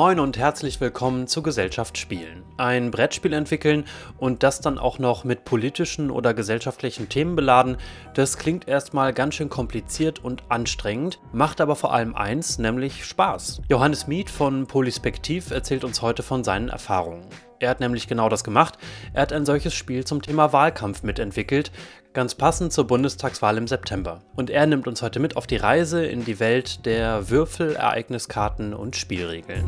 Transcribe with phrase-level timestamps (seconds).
[0.00, 2.44] Moin und herzlich willkommen zu Gesellschaft Spielen.
[2.56, 3.84] Ein Brettspiel entwickeln
[4.16, 7.78] und das dann auch noch mit politischen oder gesellschaftlichen Themen beladen,
[8.14, 13.62] das klingt erstmal ganz schön kompliziert und anstrengend, macht aber vor allem eins, nämlich Spaß.
[13.68, 17.26] Johannes Miet von Polyspektiv erzählt uns heute von seinen Erfahrungen.
[17.58, 18.78] Er hat nämlich genau das gemacht.
[19.14, 21.72] Er hat ein solches Spiel zum Thema Wahlkampf mitentwickelt,
[22.18, 24.20] ganz passend zur Bundestagswahl im September.
[24.34, 28.74] Und er nimmt uns heute mit auf die Reise in die Welt der Würfel, Ereigniskarten
[28.74, 29.64] und Spielregeln.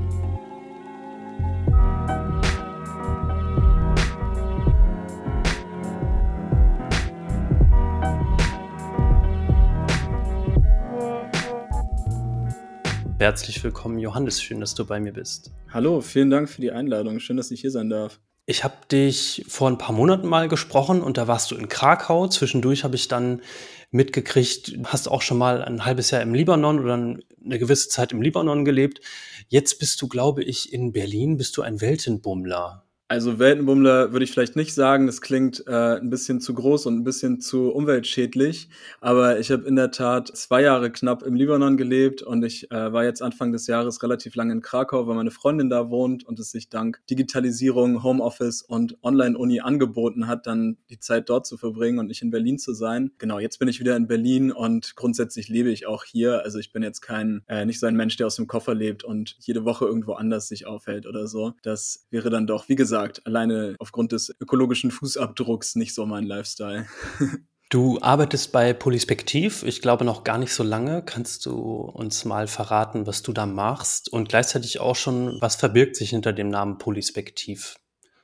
[13.20, 14.42] Herzlich willkommen, Johannes.
[14.42, 15.52] Schön, dass du bei mir bist.
[15.72, 17.20] Hallo, vielen Dank für die Einladung.
[17.20, 18.20] Schön, dass ich hier sein darf.
[18.46, 22.26] Ich habe dich vor ein paar Monaten mal gesprochen und da warst du in Krakau.
[22.26, 23.42] Zwischendurch habe ich dann
[23.90, 28.22] mitgekriegt, hast auch schon mal ein halbes Jahr im Libanon oder eine gewisse Zeit im
[28.22, 29.00] Libanon gelebt.
[29.48, 31.36] Jetzt bist du, glaube ich, in Berlin.
[31.36, 32.84] Bist du ein Weltenbummler?
[33.10, 36.94] Also Weltenbummler würde ich vielleicht nicht sagen, das klingt äh, ein bisschen zu groß und
[36.94, 38.68] ein bisschen zu umweltschädlich,
[39.00, 42.92] aber ich habe in der Tat zwei Jahre knapp im Libanon gelebt und ich äh,
[42.92, 46.38] war jetzt Anfang des Jahres relativ lange in Krakau, weil meine Freundin da wohnt und
[46.38, 51.98] es sich dank Digitalisierung, Homeoffice und Online-Uni angeboten hat, dann die Zeit dort zu verbringen
[51.98, 53.10] und nicht in Berlin zu sein.
[53.18, 56.44] Genau, jetzt bin ich wieder in Berlin und grundsätzlich lebe ich auch hier.
[56.44, 59.02] Also ich bin jetzt kein, äh, nicht so ein Mensch, der aus dem Koffer lebt
[59.02, 61.54] und jede Woche irgendwo anders sich aufhält oder so.
[61.64, 66.24] Das wäre dann doch, wie gesagt, gesagt, alleine aufgrund des ökologischen Fußabdrucks nicht so mein
[66.24, 66.86] Lifestyle.
[67.72, 71.04] Du arbeitest bei Polyspektiv, ich glaube noch gar nicht so lange.
[71.04, 75.94] Kannst du uns mal verraten, was du da machst und gleichzeitig auch schon, was verbirgt
[75.94, 77.76] sich hinter dem Namen Polyspektiv?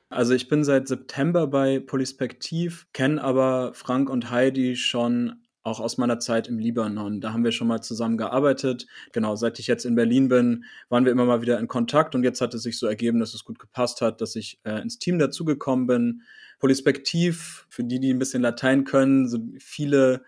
[0.08, 5.98] Also ich bin seit September bei Polyspektiv, kenne aber Frank und Heidi schon auch aus
[5.98, 7.20] meiner Zeit im Libanon.
[7.20, 8.86] Da haben wir schon mal zusammen gearbeitet.
[9.12, 12.22] Genau, seit ich jetzt in Berlin bin, waren wir immer mal wieder in Kontakt und
[12.22, 14.98] jetzt hat es sich so ergeben, dass es gut gepasst hat, dass ich äh, ins
[14.98, 16.22] Team dazugekommen bin.
[16.60, 20.22] Polyspektiv, für die, die ein bisschen Latein können, so viele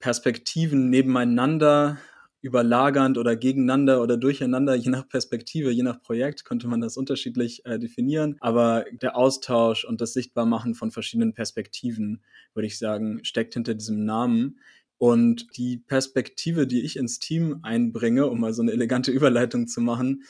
[0.00, 1.98] Perspektiven nebeneinander,
[2.42, 7.64] überlagernd oder gegeneinander oder durcheinander, je nach Perspektive, je nach Projekt könnte man das unterschiedlich
[7.66, 8.36] äh, definieren.
[8.40, 12.22] Aber der Austausch und das Sichtbarmachen von verschiedenen Perspektiven,
[12.54, 14.58] würde ich sagen, steckt hinter diesem Namen.
[15.00, 19.80] Und die Perspektive, die ich ins Team einbringe, um mal so eine elegante Überleitung zu
[19.80, 20.24] machen,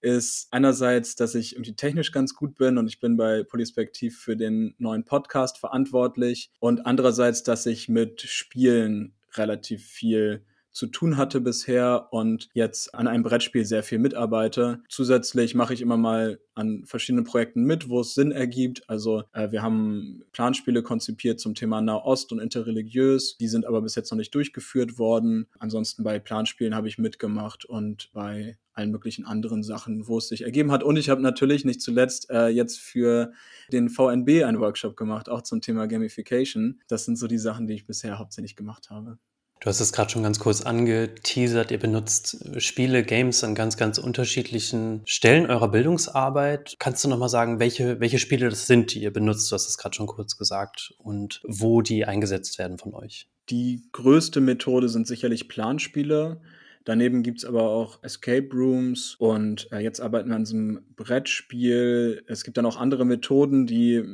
[0.00, 4.36] ist einerseits, dass ich irgendwie technisch ganz gut bin und ich bin bei Polyspektiv für
[4.36, 6.50] den neuen Podcast verantwortlich.
[6.58, 10.44] Und andererseits, dass ich mit Spielen relativ viel
[10.76, 14.82] zu tun hatte bisher und jetzt an einem Brettspiel sehr viel mitarbeite.
[14.90, 18.82] Zusätzlich mache ich immer mal an verschiedenen Projekten mit, wo es Sinn ergibt.
[18.86, 23.38] Also äh, wir haben Planspiele konzipiert zum Thema Nahost und interreligiös.
[23.38, 25.46] Die sind aber bis jetzt noch nicht durchgeführt worden.
[25.58, 30.42] Ansonsten bei Planspielen habe ich mitgemacht und bei allen möglichen anderen Sachen, wo es sich
[30.42, 30.82] ergeben hat.
[30.82, 33.32] Und ich habe natürlich nicht zuletzt äh, jetzt für
[33.72, 36.82] den VNB einen Workshop gemacht, auch zum Thema Gamification.
[36.86, 39.18] Das sind so die Sachen, die ich bisher hauptsächlich gemacht habe.
[39.60, 41.70] Du hast es gerade schon ganz kurz angeteasert.
[41.70, 46.76] Ihr benutzt Spiele, Games an ganz, ganz unterschiedlichen Stellen eurer Bildungsarbeit.
[46.78, 49.50] Kannst du nochmal sagen, welche, welche Spiele das sind, die ihr benutzt?
[49.50, 50.94] Du hast es gerade schon kurz gesagt.
[50.98, 53.28] Und wo die eingesetzt werden von euch?
[53.48, 56.40] Die größte Methode sind sicherlich Planspiele.
[56.84, 62.22] Daneben gibt es aber auch Escape Rooms und äh, jetzt arbeiten wir an diesem Brettspiel.
[62.28, 64.04] Es gibt dann auch andere Methoden, die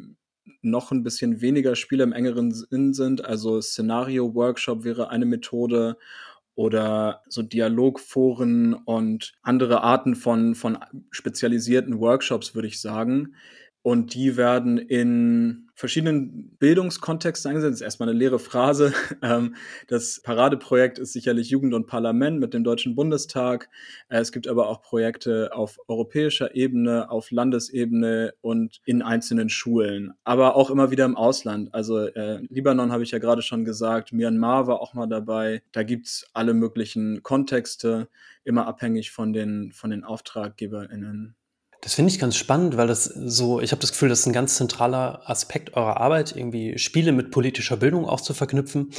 [0.61, 3.25] noch ein bisschen weniger Spiele im engeren Sinn sind.
[3.25, 5.97] Also Szenario-Workshop wäre eine Methode
[6.55, 10.79] oder so Dialogforen und andere Arten von, von
[11.11, 13.35] spezialisierten Workshops, würde ich sagen.
[13.83, 17.73] Und die werden in verschiedenen Bildungskontexten eingesetzt.
[17.73, 18.95] Das ist erstmal eine leere Phrase.
[19.25, 19.55] Ähm,
[19.87, 23.69] das Paradeprojekt ist sicherlich Jugend und Parlament mit dem Deutschen Bundestag.
[24.09, 30.13] Äh, es gibt aber auch Projekte auf europäischer Ebene, auf Landesebene und in einzelnen Schulen,
[30.25, 31.73] aber auch immer wieder im Ausland.
[31.73, 35.63] Also äh, Libanon habe ich ja gerade schon gesagt, Myanmar war auch mal dabei.
[35.71, 38.09] Da gibt's alle möglichen Kontexte,
[38.45, 41.37] immer abhängig von den, von den AuftraggeberInnen.
[41.83, 44.33] Das finde ich ganz spannend, weil das so, ich habe das Gefühl, das ist ein
[44.33, 48.93] ganz zentraler Aspekt eurer Arbeit, irgendwie Spiele mit politischer Bildung auch zu verknüpfen.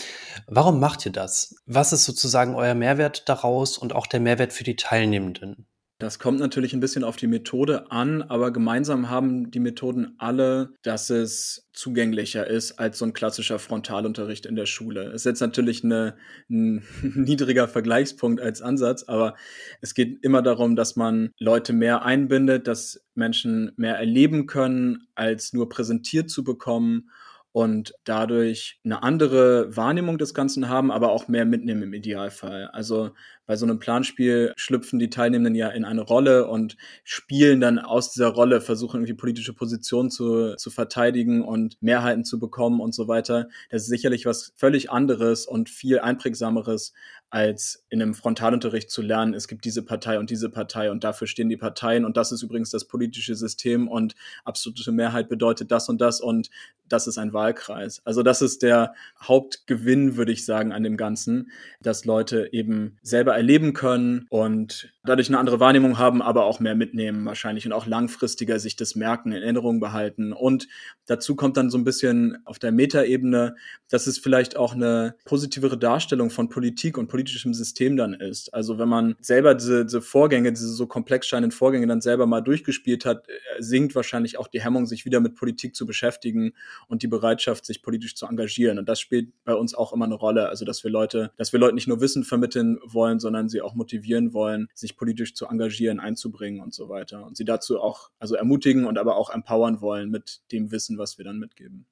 [0.47, 1.55] Warum macht ihr das?
[1.65, 5.65] Was ist sozusagen euer Mehrwert daraus und auch der Mehrwert für die Teilnehmenden?
[6.03, 10.73] Das kommt natürlich ein bisschen auf die Methode an, aber gemeinsam haben die Methoden alle,
[10.81, 15.03] dass es zugänglicher ist als so ein klassischer Frontalunterricht in der Schule.
[15.03, 16.17] Es ist jetzt natürlich eine,
[16.49, 19.35] ein niedriger Vergleichspunkt als Ansatz, aber
[19.79, 25.53] es geht immer darum, dass man Leute mehr einbindet, dass Menschen mehr erleben können, als
[25.53, 27.11] nur präsentiert zu bekommen
[27.53, 32.67] und dadurch eine andere Wahrnehmung des Ganzen haben, aber auch mehr mitnehmen im Idealfall.
[32.73, 33.11] Also
[33.45, 38.11] bei so einem Planspiel schlüpfen die Teilnehmenden ja in eine Rolle und spielen dann aus
[38.11, 43.07] dieser Rolle, versuchen irgendwie politische Positionen zu, zu verteidigen und Mehrheiten zu bekommen und so
[43.07, 43.49] weiter.
[43.69, 46.93] Das ist sicherlich was völlig anderes und viel einprägsameres,
[47.33, 51.25] als in einem Frontalunterricht zu lernen, es gibt diese Partei und diese Partei und dafür
[51.25, 54.13] stehen die Parteien und das ist übrigens das politische System und
[54.45, 56.51] absolute Mehrheit bedeutet das und das und
[56.87, 58.01] das ist ein Wahlkreis.
[58.05, 61.49] Also das ist der Hauptgewinn, würde ich sagen, an dem Ganzen,
[61.81, 66.75] dass Leute eben selber erleben können und dadurch eine andere Wahrnehmung haben, aber auch mehr
[66.75, 70.33] mitnehmen wahrscheinlich und auch langfristiger sich das merken, in Erinnerung behalten.
[70.33, 70.67] Und
[71.07, 73.55] dazu kommt dann so ein bisschen auf der Metaebene,
[73.89, 78.53] dass es vielleicht auch eine positivere Darstellung von Politik und politischem System dann ist.
[78.53, 82.41] Also wenn man selber diese, diese Vorgänge, diese so komplex scheinenden Vorgänge dann selber mal
[82.41, 86.53] durchgespielt hat, äh, sinkt wahrscheinlich auch die Hemmung, sich wieder mit Politik zu beschäftigen
[86.87, 88.77] und die Bereitschaft, sich politisch zu engagieren.
[88.77, 90.49] Und das spielt bei uns auch immer eine Rolle.
[90.49, 93.73] Also, dass wir Leute, dass wir Leuten nicht nur Wissen vermitteln wollen, sondern sie auch
[93.73, 97.25] motivieren wollen, sich politisch zu engagieren, einzubringen und so weiter.
[97.25, 101.17] Und sie dazu auch, also ermutigen und aber auch empowern wollen mit dem Wissen, was
[101.17, 101.85] wir dann mitgeben.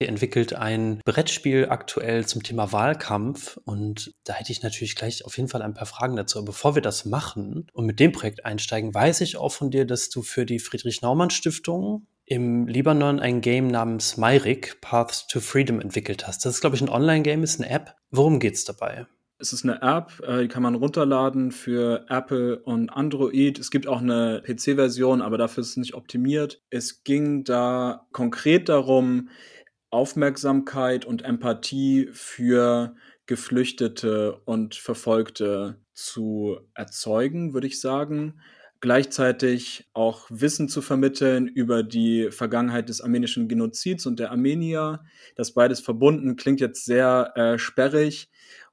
[0.00, 5.36] Ihr entwickelt ein Brettspiel aktuell zum Thema Wahlkampf und da hätte ich natürlich gleich auf
[5.36, 6.38] jeden Fall ein paar Fragen dazu.
[6.38, 9.84] Aber bevor wir das machen und mit dem Projekt einsteigen, weiß ich auch von dir,
[9.84, 16.26] dass du für die Friedrich-Naumann-Stiftung im Libanon ein Game namens Myrick, Paths to Freedom, entwickelt
[16.26, 16.44] hast.
[16.44, 17.94] Das ist, glaube ich, ein Online-Game, ist eine App.
[18.10, 19.06] Worum geht es dabei?
[19.38, 23.58] Es ist eine App, äh, die kann man runterladen für Apple und Android.
[23.58, 26.62] Es gibt auch eine PC-Version, aber dafür ist es nicht optimiert.
[26.70, 29.28] Es ging da konkret darum,
[29.94, 32.94] Aufmerksamkeit und Empathie für
[33.26, 38.34] Geflüchtete und Verfolgte zu erzeugen, würde ich sagen
[38.84, 45.02] gleichzeitig auch Wissen zu vermitteln über die Vergangenheit des armenischen Genozids und der Armenier.
[45.36, 48.28] Das beides verbunden klingt jetzt sehr äh, sperrig.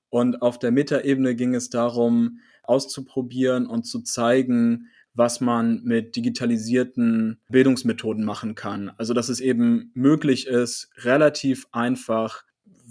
[0.10, 7.40] Und auf der Metaebene ging es darum, auszuprobieren und zu zeigen, was man mit digitalisierten
[7.50, 8.92] Bildungsmethoden machen kann.
[8.98, 12.44] Also dass es eben möglich ist, relativ einfach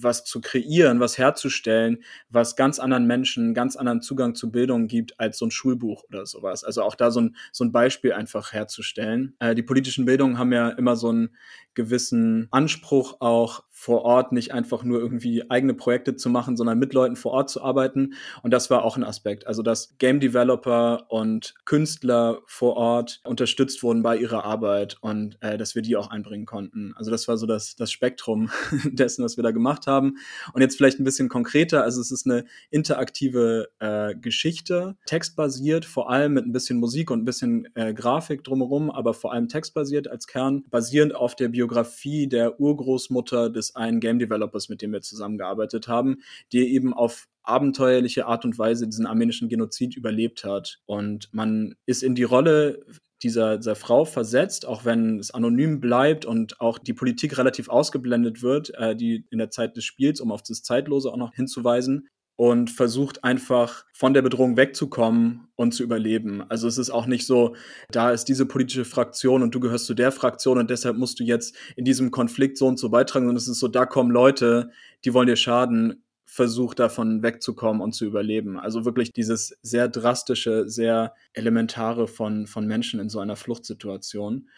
[0.03, 5.19] was zu kreieren, was herzustellen, was ganz anderen Menschen, ganz anderen Zugang zu Bildung gibt
[5.21, 6.65] als so ein Schulbuch oder sowas.
[6.65, 9.35] Also auch da so ein, so ein Beispiel einfach herzustellen.
[9.39, 11.37] Äh, die politischen Bildungen haben ja immer so einen
[11.75, 16.93] gewissen Anspruch auch vor Ort nicht einfach nur irgendwie eigene Projekte zu machen, sondern mit
[16.93, 18.13] Leuten vor Ort zu arbeiten.
[18.43, 19.47] Und das war auch ein Aspekt.
[19.47, 25.57] Also, dass Game Developer und Künstler vor Ort unterstützt wurden bei ihrer Arbeit und äh,
[25.57, 26.93] dass wir die auch einbringen konnten.
[26.95, 28.51] Also, das war so das, das Spektrum
[28.85, 30.19] dessen, was wir da gemacht haben.
[30.53, 31.83] Und jetzt vielleicht ein bisschen konkreter.
[31.83, 37.23] Also, es ist eine interaktive äh, Geschichte, textbasiert, vor allem mit ein bisschen Musik und
[37.23, 42.27] ein bisschen äh, Grafik drumherum, aber vor allem textbasiert als Kern, basierend auf der Biografie
[42.27, 46.19] der Urgroßmutter des einen Game Developers, mit dem wir zusammengearbeitet haben,
[46.53, 50.81] der eben auf abenteuerliche Art und Weise diesen armenischen Genozid überlebt hat.
[50.87, 52.85] Und man ist in die Rolle
[53.23, 58.43] dieser, dieser Frau versetzt, auch wenn es anonym bleibt und auch die Politik relativ ausgeblendet
[58.43, 62.09] wird, äh, die in der Zeit des Spiels, um auf das Zeitlose auch noch hinzuweisen
[62.41, 66.43] und versucht einfach von der Bedrohung wegzukommen und zu überleben.
[66.49, 67.55] Also es ist auch nicht so,
[67.91, 71.25] da ist diese politische Fraktion und du gehörst zu der Fraktion und deshalb musst du
[71.25, 74.71] jetzt in diesem Konflikt so und so beitragen, sondern es ist so, da kommen Leute,
[75.05, 78.59] die wollen dir schaden, versuch davon wegzukommen und zu überleben.
[78.59, 84.49] Also wirklich dieses sehr drastische, sehr elementare von, von Menschen in so einer Fluchtsituation.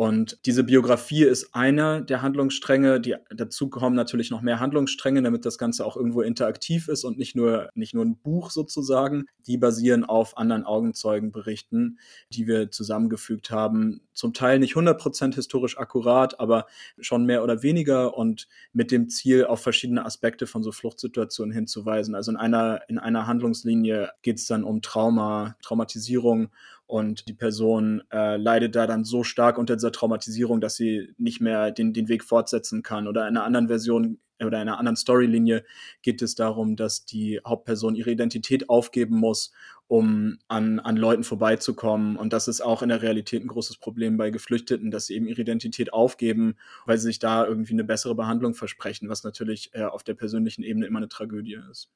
[0.00, 3.02] Und diese Biografie ist einer der Handlungsstränge.
[3.02, 7.18] Die, dazu kommen natürlich noch mehr Handlungsstränge, damit das Ganze auch irgendwo interaktiv ist und
[7.18, 9.26] nicht nur, nicht nur ein Buch sozusagen.
[9.46, 11.98] Die basieren auf anderen Augenzeugenberichten,
[12.32, 14.00] die wir zusammengefügt haben.
[14.14, 16.64] Zum Teil nicht 100% historisch akkurat, aber
[16.98, 22.14] schon mehr oder weniger und mit dem Ziel, auf verschiedene Aspekte von so Fluchtsituationen hinzuweisen.
[22.14, 26.48] Also in einer, in einer Handlungslinie geht es dann um Trauma, Traumatisierung
[26.90, 31.40] und die Person äh, leidet da dann so stark unter dieser Traumatisierung, dass sie nicht
[31.40, 33.06] mehr den, den Weg fortsetzen kann.
[33.06, 35.64] Oder in einer anderen Version oder in einer anderen Storylinie
[36.02, 39.52] geht es darum, dass die Hauptperson ihre Identität aufgeben muss,
[39.86, 42.16] um an, an Leuten vorbeizukommen.
[42.16, 45.26] Und das ist auch in der Realität ein großes Problem bei Geflüchteten, dass sie eben
[45.26, 46.56] ihre Identität aufgeben,
[46.86, 50.62] weil sie sich da irgendwie eine bessere Behandlung versprechen, was natürlich äh, auf der persönlichen
[50.62, 51.90] Ebene immer eine Tragödie ist.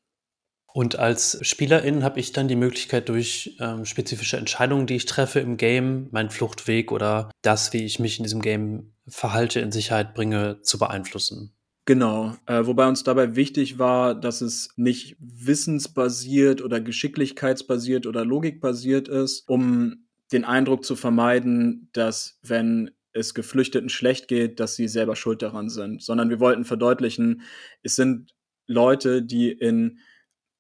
[0.76, 5.38] Und als Spielerin habe ich dann die Möglichkeit, durch ähm, spezifische Entscheidungen, die ich treffe
[5.38, 10.14] im Game, meinen Fluchtweg oder das, wie ich mich in diesem Game verhalte, in Sicherheit
[10.14, 11.54] bringe, zu beeinflussen.
[11.84, 19.06] Genau, äh, wobei uns dabei wichtig war, dass es nicht wissensbasiert oder geschicklichkeitsbasiert oder logikbasiert
[19.06, 25.14] ist, um den Eindruck zu vermeiden, dass wenn es Geflüchteten schlecht geht, dass sie selber
[25.14, 27.42] schuld daran sind, sondern wir wollten verdeutlichen,
[27.84, 28.34] es sind
[28.66, 30.00] Leute, die in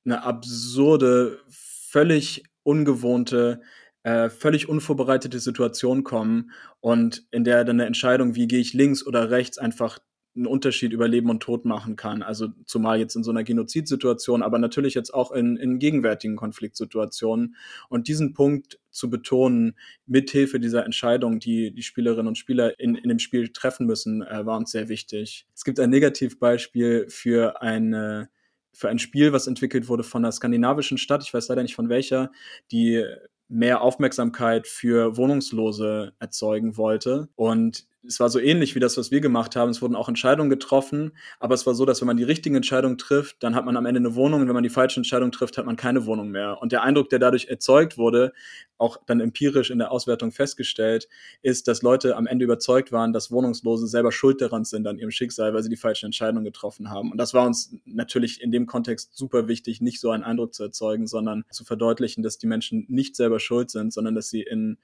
[0.04, 3.60] eine absurde, völlig ungewohnte,
[4.02, 9.06] äh, völlig unvorbereitete Situation kommen und in der dann eine Entscheidung, wie gehe ich links
[9.06, 9.98] oder rechts, einfach
[10.36, 12.22] einen Unterschied über Leben und Tod machen kann.
[12.22, 17.54] Also zumal jetzt in so einer Genozidsituation, aber natürlich jetzt auch in, in gegenwärtigen Konfliktsituationen.
[17.88, 23.08] Und diesen Punkt zu betonen, mithilfe dieser Entscheidung, die die Spielerinnen und Spieler in, in
[23.08, 25.46] dem Spiel treffen müssen, äh, war uns sehr wichtig.
[25.54, 28.28] Es gibt ein Negativbeispiel für eine
[28.74, 31.88] für ein Spiel, was entwickelt wurde von einer skandinavischen Stadt, ich weiß leider nicht von
[31.88, 32.30] welcher,
[32.70, 33.04] die
[33.48, 37.28] mehr Aufmerksamkeit für Wohnungslose erzeugen wollte.
[37.36, 39.70] Und es war so ähnlich wie das, was wir gemacht haben.
[39.70, 42.98] Es wurden auch Entscheidungen getroffen, aber es war so, dass wenn man die richtigen Entscheidungen
[42.98, 45.58] trifft, dann hat man am Ende eine Wohnung und wenn man die falsche Entscheidung trifft,
[45.58, 46.60] hat man keine Wohnung mehr.
[46.60, 48.32] Und der Eindruck, der dadurch erzeugt wurde,
[48.78, 51.08] auch dann empirisch in der Auswertung festgestellt,
[51.42, 55.10] ist, dass Leute am Ende überzeugt waren, dass Wohnungslose selber schuld daran sind an ihrem
[55.10, 57.10] Schicksal, weil sie die falschen Entscheidungen getroffen haben.
[57.10, 60.64] Und das war uns natürlich in dem Kontext super wichtig, nicht so einen Eindruck zu
[60.64, 64.78] erzeugen, sondern zu verdeutlichen, dass die Menschen nicht selber schuld sind, sondern dass sie in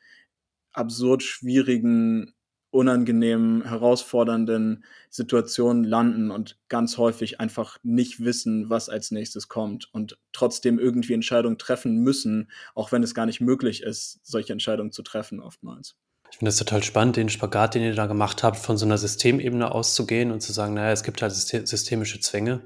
[0.72, 2.32] absurd schwierigen
[2.70, 10.18] unangenehmen, herausfordernden Situationen landen und ganz häufig einfach nicht wissen, was als nächstes kommt und
[10.32, 15.02] trotzdem irgendwie Entscheidungen treffen müssen, auch wenn es gar nicht möglich ist, solche Entscheidungen zu
[15.02, 15.96] treffen oftmals.
[16.30, 18.98] Ich finde es total spannend, den Spagat, den ihr da gemacht habt, von so einer
[18.98, 22.62] Systemebene auszugehen und zu sagen, naja, es gibt halt systemische Zwänge.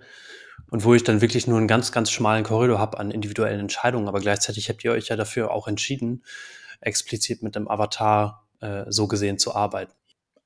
[0.70, 4.06] Und wo ich dann wirklich nur einen ganz, ganz schmalen Korridor habe an individuellen Entscheidungen,
[4.06, 6.22] aber gleichzeitig habt ihr euch ja dafür auch entschieden,
[6.80, 8.43] explizit mit dem Avatar
[8.88, 9.92] so gesehen zu arbeiten.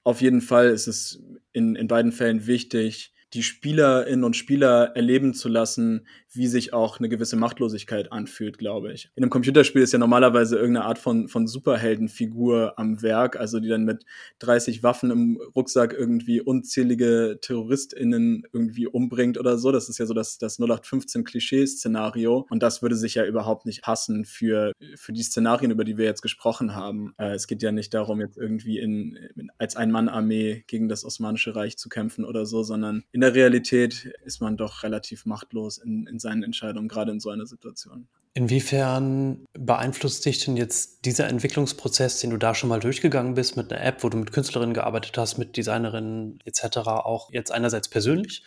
[0.05, 1.23] Auf jeden Fall ist es
[1.53, 6.99] in, in beiden Fällen wichtig, die Spielerinnen und Spieler erleben zu lassen, wie sich auch
[6.99, 9.11] eine gewisse Machtlosigkeit anfühlt, glaube ich.
[9.17, 13.69] In einem Computerspiel ist ja normalerweise irgendeine Art von, von Superheldenfigur am Werk, also die
[13.69, 14.05] dann mit
[14.41, 19.73] 30 Waffen im Rucksack irgendwie unzählige TerroristInnen irgendwie umbringt oder so.
[19.73, 22.47] Das ist ja so das, das 0815-Klischee-Szenario.
[22.51, 26.05] Und das würde sich ja überhaupt nicht passen für, für die Szenarien, über die wir
[26.05, 27.15] jetzt gesprochen haben.
[27.19, 31.57] Äh, es geht ja nicht darum, jetzt irgendwie in, in als Ein-Mann-Armee gegen das Osmanische
[31.57, 36.07] Reich zu kämpfen oder so, sondern in der Realität ist man doch relativ machtlos in,
[36.07, 38.07] in seinen Entscheidungen, gerade in so einer Situation.
[38.33, 43.73] Inwiefern beeinflusst dich denn jetzt dieser Entwicklungsprozess, den du da schon mal durchgegangen bist mit
[43.73, 48.45] einer App, wo du mit Künstlerinnen gearbeitet hast, mit Designerinnen etc., auch jetzt einerseits persönlich,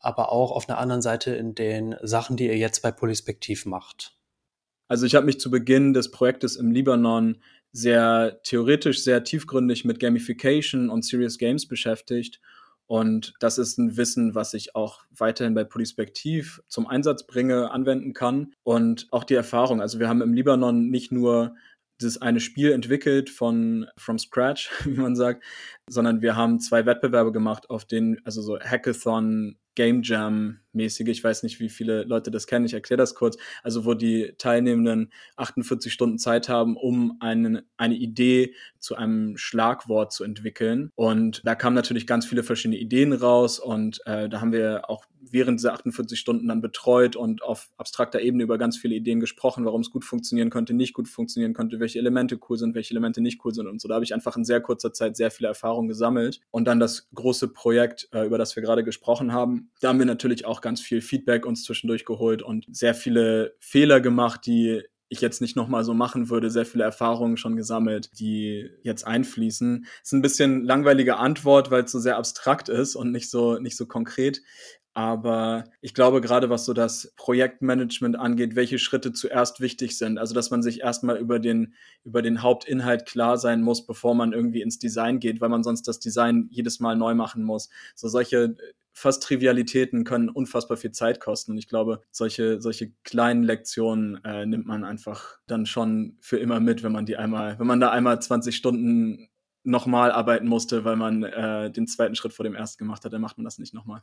[0.00, 4.16] aber auch auf einer anderen Seite in den Sachen, die ihr jetzt bei Polyspektiv macht?
[4.88, 10.00] Also ich habe mich zu Beginn des Projektes im Libanon sehr theoretisch, sehr tiefgründig mit
[10.00, 12.40] Gamification und Serious Games beschäftigt
[12.86, 18.12] und das ist ein Wissen, was ich auch weiterhin bei Polyspektiv zum Einsatz bringe, anwenden
[18.12, 18.52] kann.
[18.62, 19.80] Und auch die Erfahrung.
[19.80, 21.54] Also wir haben im Libanon nicht nur
[22.00, 25.44] dieses eine Spiel entwickelt von from scratch, wie man sagt,
[25.88, 31.22] sondern wir haben zwei Wettbewerbe gemacht, auf denen, also so Hackathon, Game Jam mäßige, ich
[31.22, 35.12] weiß nicht, wie viele Leute das kennen, ich erkläre das kurz, also wo die Teilnehmenden
[35.36, 40.90] 48 Stunden Zeit haben, um einen, eine Idee zu einem Schlagwort zu entwickeln.
[40.94, 45.04] Und da kamen natürlich ganz viele verschiedene Ideen raus und äh, da haben wir auch
[45.30, 49.64] während dieser 48 Stunden dann betreut und auf abstrakter Ebene über ganz viele Ideen gesprochen,
[49.64, 53.20] warum es gut funktionieren könnte, nicht gut funktionieren könnte, welche Elemente cool sind, welche Elemente
[53.22, 53.88] nicht cool sind und so.
[53.88, 56.40] Da habe ich einfach in sehr kurzer Zeit sehr viele Erfahrungen gesammelt.
[56.50, 60.06] Und dann das große Projekt, äh, über das wir gerade gesprochen haben, da haben wir
[60.06, 65.20] natürlich auch ganz viel Feedback uns zwischendurch geholt und sehr viele Fehler gemacht, die ich
[65.20, 69.86] jetzt nicht nochmal so machen würde, sehr viele Erfahrungen schon gesammelt, die jetzt einfließen.
[70.02, 73.76] Ist ein bisschen langweilige Antwort, weil es so sehr abstrakt ist und nicht so, nicht
[73.76, 74.42] so konkret.
[74.96, 80.18] Aber ich glaube, gerade was so das Projektmanagement angeht, welche Schritte zuerst wichtig sind.
[80.18, 84.32] Also, dass man sich erstmal über den, über den Hauptinhalt klar sein muss, bevor man
[84.32, 87.70] irgendwie ins Design geht, weil man sonst das Design jedes Mal neu machen muss.
[87.96, 88.54] So solche
[88.94, 91.52] fast Trivialitäten können unfassbar viel Zeit kosten.
[91.52, 96.60] Und ich glaube, solche, solche kleinen Lektionen äh, nimmt man einfach dann schon für immer
[96.60, 99.28] mit, wenn man die einmal, wenn man da einmal 20 Stunden
[99.64, 103.20] nochmal arbeiten musste, weil man äh, den zweiten Schritt vor dem ersten gemacht hat, dann
[103.20, 104.02] macht man das nicht nochmal.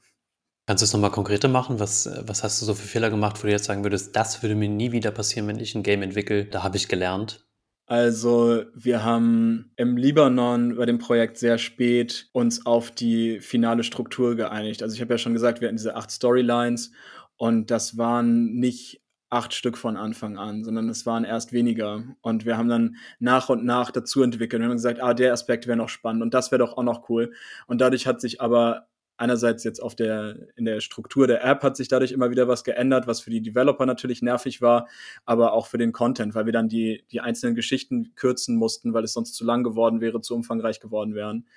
[0.68, 1.80] Kannst du es nochmal konkreter machen?
[1.80, 4.56] Was, was hast du so für Fehler gemacht, wo du jetzt sagen würdest, das würde
[4.56, 6.46] mir nie wieder passieren, wenn ich ein Game entwickle?
[6.46, 7.48] Da habe ich gelernt.
[7.92, 14.38] Also wir haben im Libanon bei dem Projekt sehr spät uns auf die finale Struktur
[14.38, 14.82] geeinigt.
[14.82, 16.94] Also ich habe ja schon gesagt, wir hatten diese acht Storylines
[17.36, 22.02] und das waren nicht acht Stück von Anfang an, sondern es waren erst weniger.
[22.22, 24.62] Und wir haben dann nach und nach dazu entwickelt.
[24.62, 27.10] Wir haben gesagt, ah, der Aspekt wäre noch spannend und das wäre doch auch noch
[27.10, 27.34] cool.
[27.68, 28.88] Und dadurch hat sich aber
[29.22, 32.64] einerseits jetzt auf der, in der Struktur der App hat sich dadurch immer wieder was
[32.64, 34.88] geändert, was für die Developer natürlich nervig war,
[35.26, 39.04] aber auch für den Content, weil wir dann die, die einzelnen Geschichten kürzen mussten, weil
[39.04, 41.48] es sonst zu lang geworden wäre, zu umfangreich geworden wären.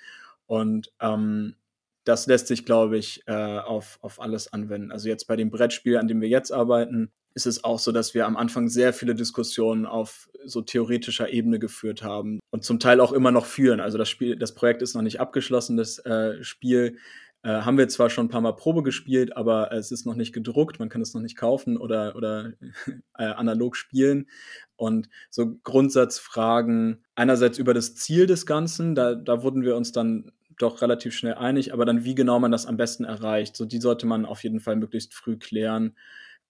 [0.47, 1.54] Und ähm,
[2.04, 4.92] das lässt sich, glaube ich, äh, auf, auf alles anwenden.
[4.92, 8.14] Also jetzt bei dem Brettspiel, an dem wir jetzt arbeiten, ist es auch so, dass
[8.14, 13.00] wir am Anfang sehr viele Diskussionen auf so theoretischer Ebene geführt haben und zum Teil
[13.00, 13.80] auch immer noch führen.
[13.80, 16.99] Also das Spiel, das Projekt ist noch nicht abgeschlossen, das äh, Spiel
[17.44, 20.32] äh, haben wir zwar schon ein paar Mal Probe gespielt, aber es ist noch nicht
[20.32, 22.54] gedruckt, man kann es noch nicht kaufen oder, oder
[23.18, 24.30] äh, analog spielen.
[24.76, 30.32] Und so Grundsatzfragen einerseits über das Ziel des Ganzen, da, da wurden wir uns dann
[30.56, 33.80] doch relativ schnell einig, aber dann wie genau man das am besten erreicht, so die
[33.80, 35.98] sollte man auf jeden Fall möglichst früh klären.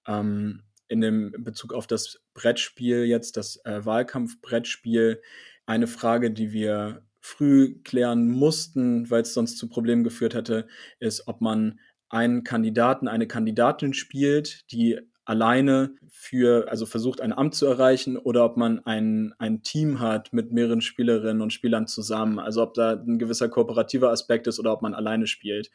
[0.06, 5.20] Ähm, in dem Bezug auf das Brettspiel jetzt, das äh, Wahlkampf-Brettspiel,
[5.66, 10.66] eine Frage, die wir früh klären mussten, weil es sonst zu Problemen geführt hätte,
[11.00, 17.54] ist, ob man einen Kandidaten, eine Kandidatin spielt, die alleine für, also versucht, ein Amt
[17.54, 22.38] zu erreichen, oder ob man ein, ein Team hat mit mehreren Spielerinnen und Spielern zusammen.
[22.38, 25.70] Also ob da ein gewisser kooperativer Aspekt ist oder ob man alleine spielt.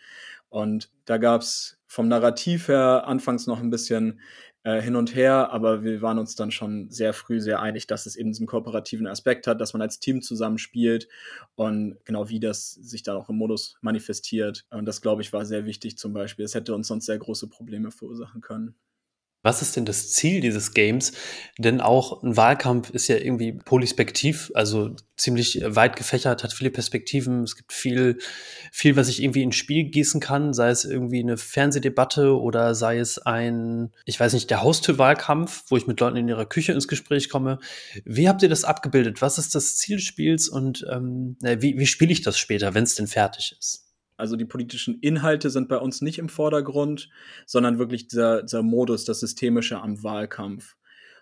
[0.50, 4.20] Und da gab es vom Narrativ her anfangs noch ein bisschen
[4.64, 8.06] äh, hin und her, aber wir waren uns dann schon sehr früh sehr einig, dass
[8.06, 11.08] es eben diesen kooperativen Aspekt hat, dass man als Team zusammenspielt
[11.56, 14.66] und genau wie das sich dann auch im Modus manifestiert.
[14.70, 16.46] Und das, glaube ich, war sehr wichtig zum Beispiel.
[16.46, 18.76] Es hätte uns sonst sehr große Probleme verursachen können.
[19.42, 21.14] Was ist denn das Ziel dieses Games?
[21.58, 27.44] Denn auch ein Wahlkampf ist ja irgendwie polyspektiv, also ziemlich weit gefächert, hat viele Perspektiven.
[27.44, 28.18] Es gibt viel,
[28.72, 33.00] viel, was ich irgendwie ins Spiel gießen kann, sei es irgendwie eine Fernsehdebatte oder sei
[33.00, 36.90] es ein, ich weiß nicht, der Haustürwahlkampf, wo ich mit Leuten in ihrer Küche ins
[36.90, 37.60] Gespräch komme.
[38.04, 39.22] Wie habt ihr das abgebildet?
[39.22, 42.84] Was ist das Ziel des Spiels und ähm, wie, wie spiele ich das später, wenn
[42.84, 43.89] es denn fertig ist?
[44.20, 47.10] Also die politischen Inhalte sind bei uns nicht im Vordergrund,
[47.46, 50.76] sondern wirklich dieser, dieser Modus, das Systemische am Wahlkampf.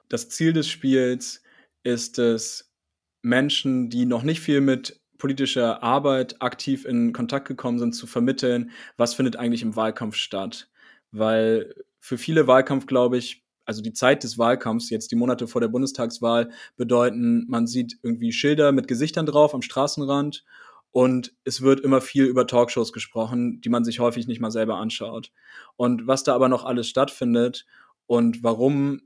[0.10, 1.44] Das Ziel des Spiels
[1.84, 2.74] ist es,
[3.22, 8.72] Menschen, die noch nicht viel mit politischer Arbeit aktiv in Kontakt gekommen sind, zu vermitteln,
[8.98, 10.70] was findet eigentlich im Wahlkampf statt.
[11.12, 15.60] Weil für viele Wahlkampf, glaube ich, also die Zeit des Wahlkampfs, jetzt die Monate vor
[15.60, 20.46] der Bundestagswahl, bedeuten, man sieht irgendwie Schilder mit Gesichtern drauf am Straßenrand
[20.92, 24.78] und es wird immer viel über Talkshows gesprochen, die man sich häufig nicht mal selber
[24.78, 25.32] anschaut.
[25.76, 27.66] Und was da aber noch alles stattfindet
[28.08, 29.02] und warum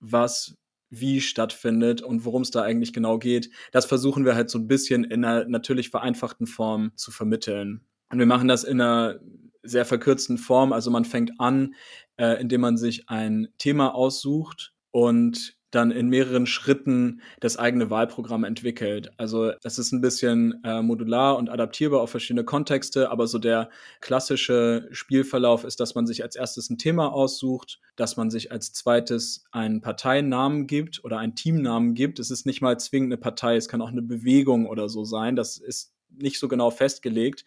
[0.00, 0.56] was
[0.90, 4.66] wie stattfindet und worum es da eigentlich genau geht, das versuchen wir halt so ein
[4.66, 7.86] bisschen in einer natürlich vereinfachten Form zu vermitteln.
[8.10, 9.20] Und wir machen das in einer
[9.62, 10.72] sehr verkürzten Form.
[10.72, 11.74] Also man fängt an,
[12.16, 18.44] äh, indem man sich ein Thema aussucht und dann in mehreren Schritten das eigene Wahlprogramm
[18.44, 19.10] entwickelt.
[19.16, 23.70] Also das ist ein bisschen äh, modular und adaptierbar auf verschiedene Kontexte, aber so der
[24.00, 28.72] klassische Spielverlauf ist, dass man sich als erstes ein Thema aussucht, dass man sich als
[28.72, 32.18] zweites einen Parteinamen gibt oder einen Teamnamen gibt.
[32.18, 35.36] Es ist nicht mal zwingend eine Partei, es kann auch eine Bewegung oder so sein.
[35.36, 37.44] Das ist nicht so genau festgelegt,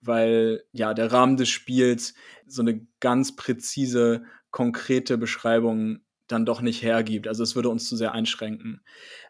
[0.00, 2.14] weil ja der Rahmen des Spiels
[2.46, 7.26] so eine ganz präzise, konkrete Beschreibung dann doch nicht hergibt.
[7.26, 8.80] Also es würde uns zu sehr einschränken.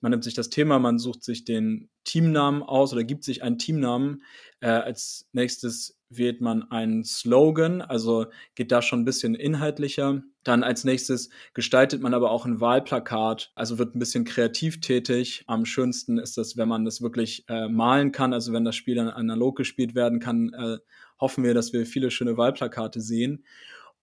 [0.00, 3.58] Man nimmt sich das Thema, man sucht sich den Teamnamen aus oder gibt sich einen
[3.58, 4.22] Teamnamen.
[4.60, 10.22] Äh, als nächstes wählt man einen Slogan, also geht da schon ein bisschen inhaltlicher.
[10.42, 15.44] Dann als nächstes gestaltet man aber auch ein Wahlplakat, also wird ein bisschen kreativ tätig.
[15.46, 18.94] Am schönsten ist das, wenn man das wirklich äh, malen kann, also wenn das Spiel
[18.94, 20.78] dann analog gespielt werden kann, äh,
[21.20, 23.44] hoffen wir, dass wir viele schöne Wahlplakate sehen.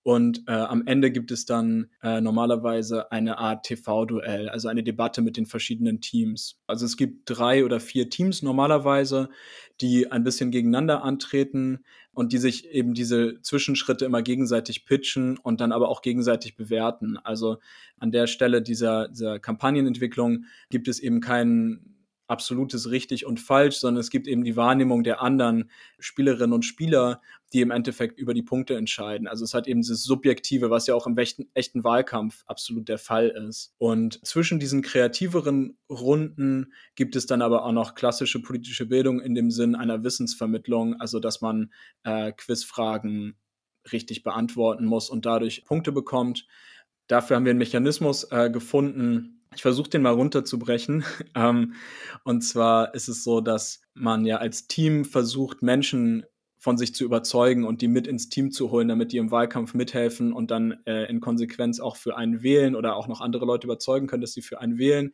[0.06, 5.24] Und äh, am Ende gibt es dann äh, normalerweise eine Art TV-Duell, also eine Debatte
[5.24, 6.62] mit den verschiedenen Teams.
[6.68, 9.30] Also es gibt drei oder vier Teams normalerweise,
[9.82, 15.60] die ein bisschen gegeneinander antreten und die sich eben diese Zwischenschritte immer gegenseitig pitchen und
[15.60, 17.18] dann aber auch gegenseitig bewerten.
[17.18, 17.58] Also
[17.98, 21.95] an der Stelle dieser, dieser Kampagnenentwicklung gibt es eben keinen
[22.28, 27.22] absolutes richtig und falsch, sondern es gibt eben die Wahrnehmung der anderen Spielerinnen und Spieler,
[27.54, 29.28] die im Endeffekt über die Punkte entscheiden.
[29.28, 32.98] Also es hat eben dieses Subjektive, was ja auch im echten, echten Wahlkampf absolut der
[32.98, 33.74] Fall ist.
[33.78, 39.36] Und zwischen diesen kreativeren Runden gibt es dann aber auch noch klassische politische Bildung in
[39.36, 41.72] dem Sinn einer Wissensvermittlung, also dass man
[42.04, 43.36] äh, Quizfragen
[43.92, 46.48] richtig beantworten muss und dadurch Punkte bekommt.
[47.08, 51.04] Dafür haben wir einen Mechanismus äh, gefunden, ich versuche den mal runterzubrechen.
[51.38, 51.74] Ähm,
[52.24, 56.26] und zwar ist es so, dass man ja als Team versucht, Menschen
[56.66, 59.74] von sich zu überzeugen und die mit ins Team zu holen, damit die im Wahlkampf
[59.74, 63.68] mithelfen und dann äh, in Konsequenz auch für einen wählen oder auch noch andere Leute
[63.68, 65.14] überzeugen können, dass sie für einen wählen.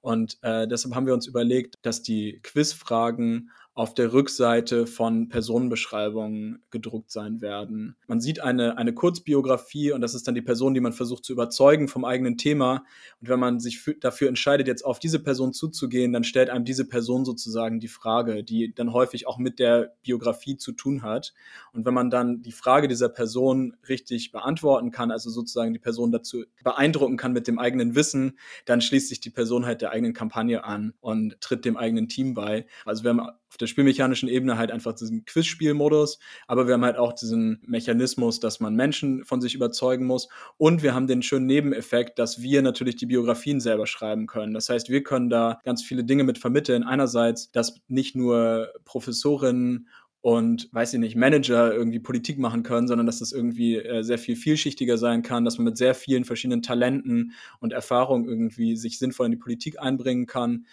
[0.00, 6.62] Und äh, deshalb haben wir uns überlegt, dass die Quizfragen auf der Rückseite von Personenbeschreibungen
[6.70, 7.96] gedruckt sein werden.
[8.06, 11.32] Man sieht eine, eine Kurzbiografie und das ist dann die Person, die man versucht zu
[11.32, 12.84] überzeugen vom eigenen Thema.
[13.20, 16.86] Und wenn man sich dafür entscheidet, jetzt auf diese Person zuzugehen, dann stellt einem diese
[16.86, 21.32] Person sozusagen die Frage, die dann häufig auch mit der Biografie zu tun hat.
[21.72, 26.12] Und wenn man dann die Frage dieser Person richtig beantworten kann, also sozusagen die Person
[26.12, 30.12] dazu beeindrucken kann mit dem eigenen Wissen, dann schließt sich die Person halt der eigenen
[30.12, 32.66] Kampagne an und tritt dem eigenen Team bei.
[32.84, 36.98] Also wir haben auf der spielmechanischen Ebene halt einfach diesen Quizspielmodus, aber wir haben halt
[36.98, 41.46] auch diesen Mechanismus, dass man Menschen von sich überzeugen muss und wir haben den schönen
[41.46, 44.52] Nebeneffekt, dass wir natürlich die Biografien selber schreiben können.
[44.52, 46.82] Das heißt, wir können da ganz viele Dinge mit vermitteln.
[46.82, 49.88] Einerseits, dass nicht nur Professorinnen
[50.22, 54.18] und weiß ich nicht, Manager irgendwie Politik machen können, sondern dass das irgendwie äh, sehr
[54.18, 58.98] viel vielschichtiger sein kann, dass man mit sehr vielen verschiedenen Talenten und Erfahrungen irgendwie sich
[58.98, 60.66] sinnvoll in die Politik einbringen kann.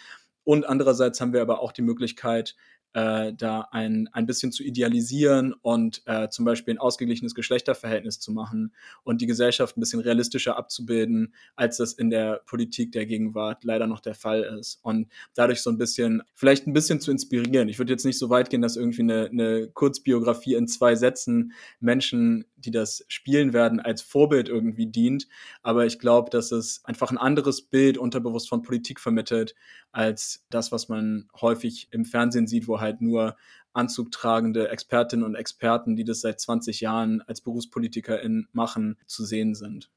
[0.44, 2.56] Und andererseits haben wir aber auch die Möglichkeit,
[2.94, 8.32] äh, da ein, ein bisschen zu idealisieren und äh, zum Beispiel ein ausgeglichenes Geschlechterverhältnis zu
[8.32, 8.74] machen
[9.04, 13.88] und die Gesellschaft ein bisschen realistischer abzubilden, als das in der Politik der Gegenwart leider
[13.88, 14.80] noch der Fall ist.
[14.82, 17.70] Und dadurch so ein bisschen, vielleicht ein bisschen zu inspirieren.
[17.70, 21.54] Ich würde jetzt nicht so weit gehen, dass irgendwie eine, eine Kurzbiografie in zwei Sätzen
[21.80, 25.28] Menschen, die das spielen werden, als Vorbild irgendwie dient.
[25.62, 29.56] Aber ich glaube, dass es einfach ein anderes Bild unterbewusst von Politik vermittelt,
[29.92, 33.36] als das, was man häufig im Fernsehen sieht, wo halt nur
[33.74, 39.90] anzugtragende Expertinnen und Experten, die das seit 20 Jahren als BerufspolitikerInnen machen, zu sehen sind.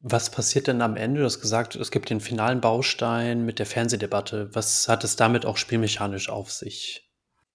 [0.00, 1.20] Was passiert denn am Ende?
[1.20, 4.54] Du hast gesagt, es gibt den finalen Baustein mit der Fernsehdebatte.
[4.54, 7.05] Was hat es damit auch spielmechanisch auf sich?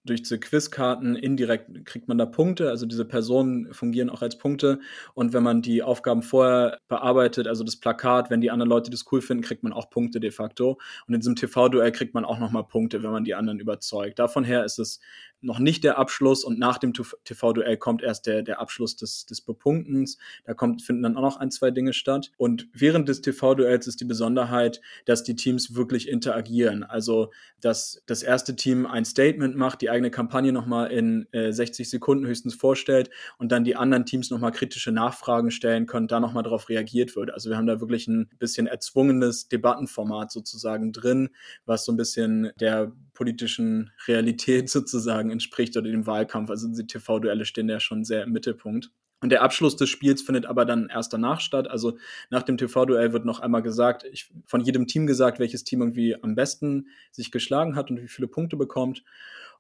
[0.04, 2.70] Durch diese Quizkarten indirekt kriegt man da Punkte.
[2.70, 4.80] Also diese Personen fungieren auch als Punkte.
[5.14, 9.06] Und wenn man die Aufgaben vorher bearbeitet, also das Plakat, wenn die anderen Leute das
[9.12, 10.80] cool finden, kriegt man auch Punkte de facto.
[11.08, 14.20] Und in diesem TV-Duell kriegt man auch nochmal Punkte, wenn man die anderen überzeugt.
[14.20, 15.00] Davon her ist es
[15.42, 19.42] noch nicht der Abschluss und nach dem TV-Duell kommt erst der, der Abschluss des, des
[19.42, 20.18] Bepunktens.
[20.46, 22.32] Da kommt, finden dann auch noch ein, zwei Dinge statt.
[22.38, 26.84] Und während des TV-Duells ist die Besonderheit, dass die Teams wirklich interagieren.
[26.84, 31.90] Also, dass das erste Team ein Statement macht, die eigene Kampagne nochmal in äh, 60
[31.90, 36.44] Sekunden höchstens vorstellt und dann die anderen Teams nochmal kritische Nachfragen stellen können, da nochmal
[36.44, 37.32] darauf reagiert wird.
[37.32, 41.30] Also wir haben da wirklich ein bisschen erzwungenes Debattenformat sozusagen drin,
[41.66, 46.50] was so ein bisschen der politischen Realität sozusagen entspricht oder dem Wahlkampf.
[46.50, 48.90] Also die TV-Duelle stehen ja schon sehr im Mittelpunkt.
[49.20, 51.70] Und der Abschluss des Spiels findet aber dann erst danach statt.
[51.70, 52.00] Also
[52.32, 56.16] nach dem TV-Duell wird noch einmal gesagt, ich, von jedem Team gesagt, welches Team irgendwie
[56.24, 59.04] am besten sich geschlagen hat und wie viele Punkte bekommt.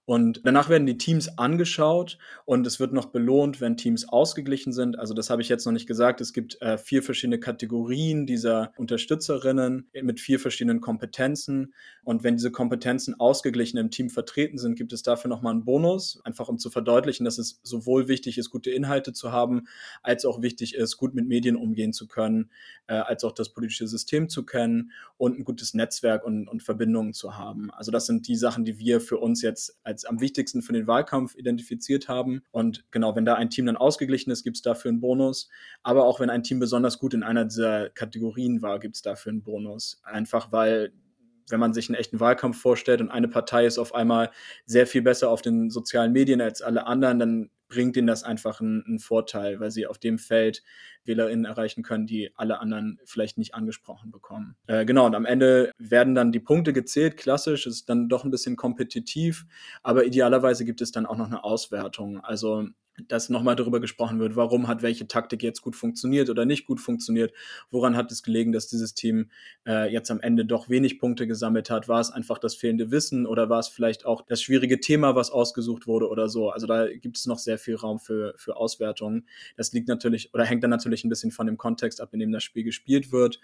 [0.05, 4.97] Und danach werden die Teams angeschaut und es wird noch belohnt, wenn Teams ausgeglichen sind.
[4.97, 6.21] Also das habe ich jetzt noch nicht gesagt.
[6.21, 11.73] Es gibt äh, vier verschiedene Kategorien dieser Unterstützerinnen mit vier verschiedenen Kompetenzen.
[12.03, 16.19] Und wenn diese Kompetenzen ausgeglichen im Team vertreten sind, gibt es dafür nochmal einen Bonus,
[16.23, 19.67] einfach um zu verdeutlichen, dass es sowohl wichtig ist, gute Inhalte zu haben,
[20.01, 22.49] als auch wichtig ist, gut mit Medien umgehen zu können,
[22.87, 27.13] äh, als auch das politische System zu kennen und ein gutes Netzwerk und, und Verbindungen
[27.13, 27.69] zu haben.
[27.71, 30.87] Also das sind die Sachen, die wir für uns jetzt als am wichtigsten für den
[30.87, 32.41] Wahlkampf identifiziert haben.
[32.51, 35.49] Und genau, wenn da ein Team dann ausgeglichen ist, gibt es dafür einen Bonus.
[35.83, 39.31] Aber auch wenn ein Team besonders gut in einer dieser Kategorien war, gibt es dafür
[39.31, 40.01] einen Bonus.
[40.03, 40.93] Einfach weil
[41.49, 44.31] wenn man sich einen echten Wahlkampf vorstellt und eine Partei ist auf einmal
[44.65, 48.59] sehr viel besser auf den sozialen Medien als alle anderen, dann bringt ihnen das einfach
[48.59, 50.61] einen, einen, Vorteil, weil sie auf dem Feld
[51.05, 54.55] WählerInnen erreichen können, die alle anderen vielleicht nicht angesprochen bekommen.
[54.67, 58.29] Äh, genau, und am Ende werden dann die Punkte gezählt, klassisch, ist dann doch ein
[58.29, 59.45] bisschen kompetitiv,
[59.81, 62.19] aber idealerweise gibt es dann auch noch eine Auswertung.
[62.19, 62.67] Also
[63.07, 66.79] dass nochmal darüber gesprochen wird, warum hat welche Taktik jetzt gut funktioniert oder nicht gut
[66.79, 67.33] funktioniert,
[67.69, 69.29] woran hat es gelegen, dass dieses Team
[69.65, 73.25] äh, jetzt am Ende doch wenig Punkte gesammelt hat, war es einfach das fehlende Wissen
[73.25, 76.49] oder war es vielleicht auch das schwierige Thema, was ausgesucht wurde oder so.
[76.49, 79.27] Also da gibt es noch sehr viel Raum für, für Auswertungen.
[79.55, 82.31] Das liegt natürlich oder hängt dann natürlich ein bisschen von dem Kontext ab, in dem
[82.31, 83.39] das Spiel gespielt wird,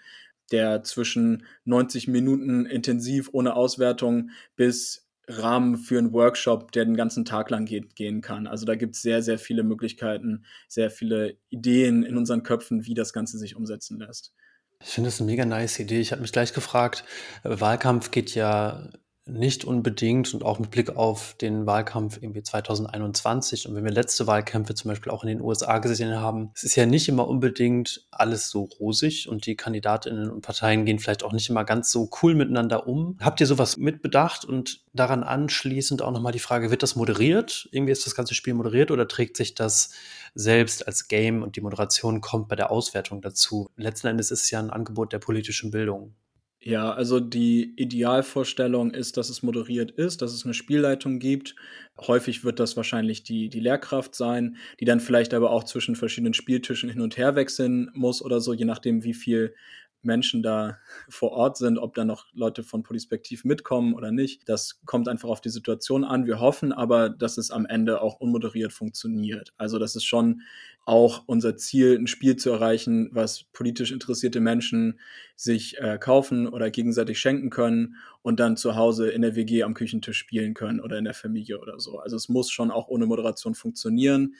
[0.50, 7.24] der zwischen 90 Minuten intensiv ohne Auswertung bis Rahmen für einen Workshop, der den ganzen
[7.24, 8.46] Tag lang geht, gehen kann.
[8.46, 12.94] Also da gibt es sehr, sehr viele Möglichkeiten, sehr viele Ideen in unseren Köpfen, wie
[12.94, 14.32] das Ganze sich umsetzen lässt.
[14.80, 16.00] Ich finde das eine mega nice Idee.
[16.00, 17.04] Ich habe mich gleich gefragt,
[17.42, 18.88] Wahlkampf geht ja
[19.28, 24.26] nicht unbedingt und auch mit Blick auf den Wahlkampf irgendwie 2021 und wenn wir letzte
[24.26, 28.06] Wahlkämpfe zum Beispiel auch in den USA gesehen haben, es ist ja nicht immer unbedingt
[28.10, 32.10] alles so rosig und die Kandidatinnen und Parteien gehen vielleicht auch nicht immer ganz so
[32.22, 33.16] cool miteinander um.
[33.20, 37.68] Habt ihr sowas mitbedacht und daran anschließend auch nochmal die Frage, wird das moderiert?
[37.70, 39.90] Irgendwie ist das ganze Spiel moderiert oder trägt sich das
[40.34, 43.70] selbst als Game und die Moderation kommt bei der Auswertung dazu?
[43.76, 46.14] Letzten Endes ist es ja ein Angebot der politischen Bildung.
[46.60, 51.54] Ja, also die Idealvorstellung ist, dass es moderiert ist, dass es eine Spielleitung gibt.
[52.00, 56.34] Häufig wird das wahrscheinlich die die Lehrkraft sein, die dann vielleicht aber auch zwischen verschiedenen
[56.34, 59.54] Spieltischen hin und her wechseln muss oder so, je nachdem, wie viel
[60.02, 64.48] Menschen da vor Ort sind, ob da noch Leute von Polispektiv mitkommen oder nicht.
[64.48, 66.26] Das kommt einfach auf die Situation an.
[66.26, 69.52] Wir hoffen aber, dass es am Ende auch unmoderiert funktioniert.
[69.56, 70.42] Also das ist schon
[70.88, 74.98] auch unser Ziel, ein Spiel zu erreichen, was politisch interessierte Menschen
[75.36, 79.74] sich äh, kaufen oder gegenseitig schenken können und dann zu Hause in der WG am
[79.74, 81.98] Küchentisch spielen können oder in der Familie oder so.
[81.98, 84.34] Also es muss schon auch ohne Moderation funktionieren.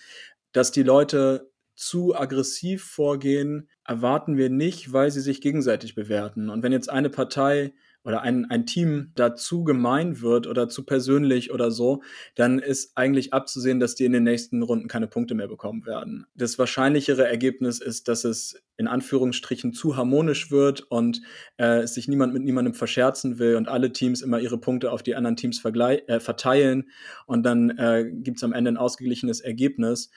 [0.52, 6.50] Dass die Leute zu aggressiv vorgehen, erwarten wir nicht, weil sie sich gegenseitig bewerten.
[6.50, 10.84] Und wenn jetzt eine Partei oder ein, ein Team da zu gemein wird oder zu
[10.84, 12.02] persönlich oder so,
[12.34, 16.26] dann ist eigentlich abzusehen, dass die in den nächsten Runden keine Punkte mehr bekommen werden.
[16.34, 21.20] Das wahrscheinlichere Ergebnis ist, dass es in Anführungsstrichen zu harmonisch wird und
[21.58, 25.14] äh, sich niemand mit niemandem verscherzen will und alle Teams immer ihre Punkte auf die
[25.14, 26.90] anderen Teams äh, verteilen
[27.26, 30.10] und dann äh, gibt es am Ende ein ausgeglichenes Ergebnis.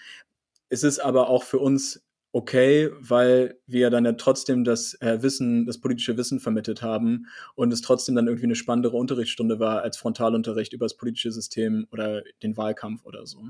[0.72, 5.66] Es ist aber auch für uns okay, weil wir dann ja trotzdem das äh, Wissen,
[5.66, 9.98] das politische Wissen vermittelt haben und es trotzdem dann irgendwie eine spannendere Unterrichtsstunde war als
[9.98, 13.50] Frontalunterricht über das politische System oder den Wahlkampf oder so.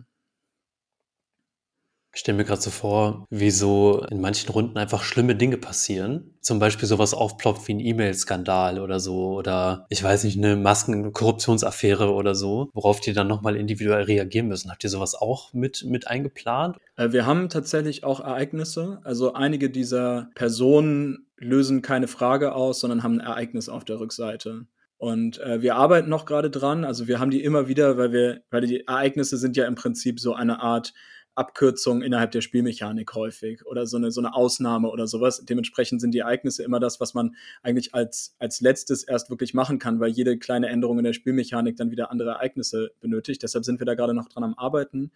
[2.14, 6.36] Ich stelle mir gerade so vor, wie so in manchen Runden einfach schlimme Dinge passieren.
[6.42, 12.12] Zum Beispiel sowas aufploppt wie ein E-Mail-Skandal oder so oder ich weiß nicht, eine Maskenkorruptionsaffäre
[12.12, 14.70] oder so, worauf die dann nochmal individuell reagieren müssen.
[14.70, 16.78] Habt ihr sowas auch mit, mit eingeplant?
[16.98, 19.00] Äh, wir haben tatsächlich auch Ereignisse.
[19.04, 24.66] Also einige dieser Personen lösen keine Frage aus, sondern haben ein Ereignis auf der Rückseite.
[24.98, 26.86] Und äh, wir arbeiten noch gerade dran.
[26.86, 30.20] Also wir haben die immer wieder, weil wir, weil die Ereignisse sind ja im Prinzip
[30.20, 30.94] so eine Art
[31.36, 35.44] Abkürzung innerhalb der Spielmechanik häufig oder so eine, so eine Ausnahme oder sowas.
[35.46, 39.80] Dementsprechend sind die Ereignisse immer das, was man eigentlich als, als letztes erst wirklich machen
[39.80, 43.44] kann, weil jede kleine Änderung in der Spielmechanik dann wieder andere Ereignisse benötigt.
[43.44, 45.12] Deshalb sind wir da gerade noch dran am Arbeiten.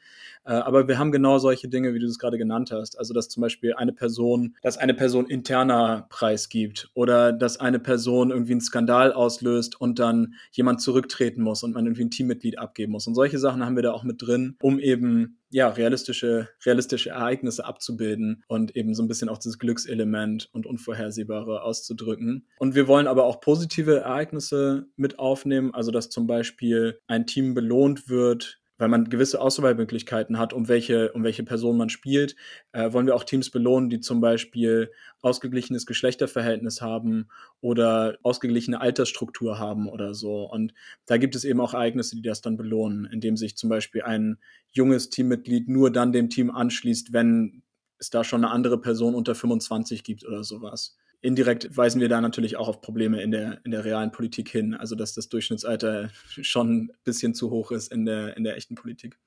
[0.46, 2.98] Äh, aber wir haben genau solche Dinge, wie du es gerade genannt hast.
[2.98, 7.80] Also, dass zum Beispiel eine Person, dass eine Person interner Preis gibt oder dass eine
[7.80, 12.58] Person irgendwie einen Skandal auslöst und dann jemand zurücktreten muss und man irgendwie ein Teammitglied
[12.58, 13.08] abgeben muss.
[13.08, 17.66] Und solche Sachen haben wir da auch mit drin, um eben ja, realistische, realistische Ereignisse
[17.66, 22.48] abzubilden und eben so ein bisschen auch das Glückselement und Unvorhersehbare auszudrücken.
[22.60, 27.54] Und wir wollen aber auch positive Ereignisse mit aufnehmen, also dass zum Beispiel ein Team
[27.54, 32.36] belohnt wird, weil man gewisse Auswahlmöglichkeiten hat, um welche, um welche Person man spielt,
[32.74, 37.28] äh, wollen wir auch Teams belohnen, die zum Beispiel ausgeglichenes Geschlechterverhältnis haben
[37.62, 40.44] oder ausgeglichene Altersstruktur haben oder so.
[40.44, 40.74] Und
[41.06, 44.38] da gibt es eben auch Ereignisse, die das dann belohnen, indem sich zum Beispiel ein
[44.72, 47.64] junges Teammitglied nur dann dem Team anschließt, wenn
[47.98, 52.22] es da schon eine andere Person unter 25 gibt oder sowas indirekt weisen wir da
[52.22, 54.74] natürlich auch auf Probleme in der, in der realen Politik hin.
[54.74, 58.76] Also, dass das Durchschnittsalter schon ein bisschen zu hoch ist in der, in der echten
[58.76, 59.18] Politik.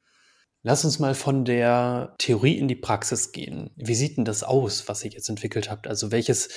[0.63, 3.71] Lass uns mal von der Theorie in die Praxis gehen.
[3.77, 5.87] Wie sieht denn das aus, was ihr jetzt entwickelt habt?
[5.87, 6.49] Also welches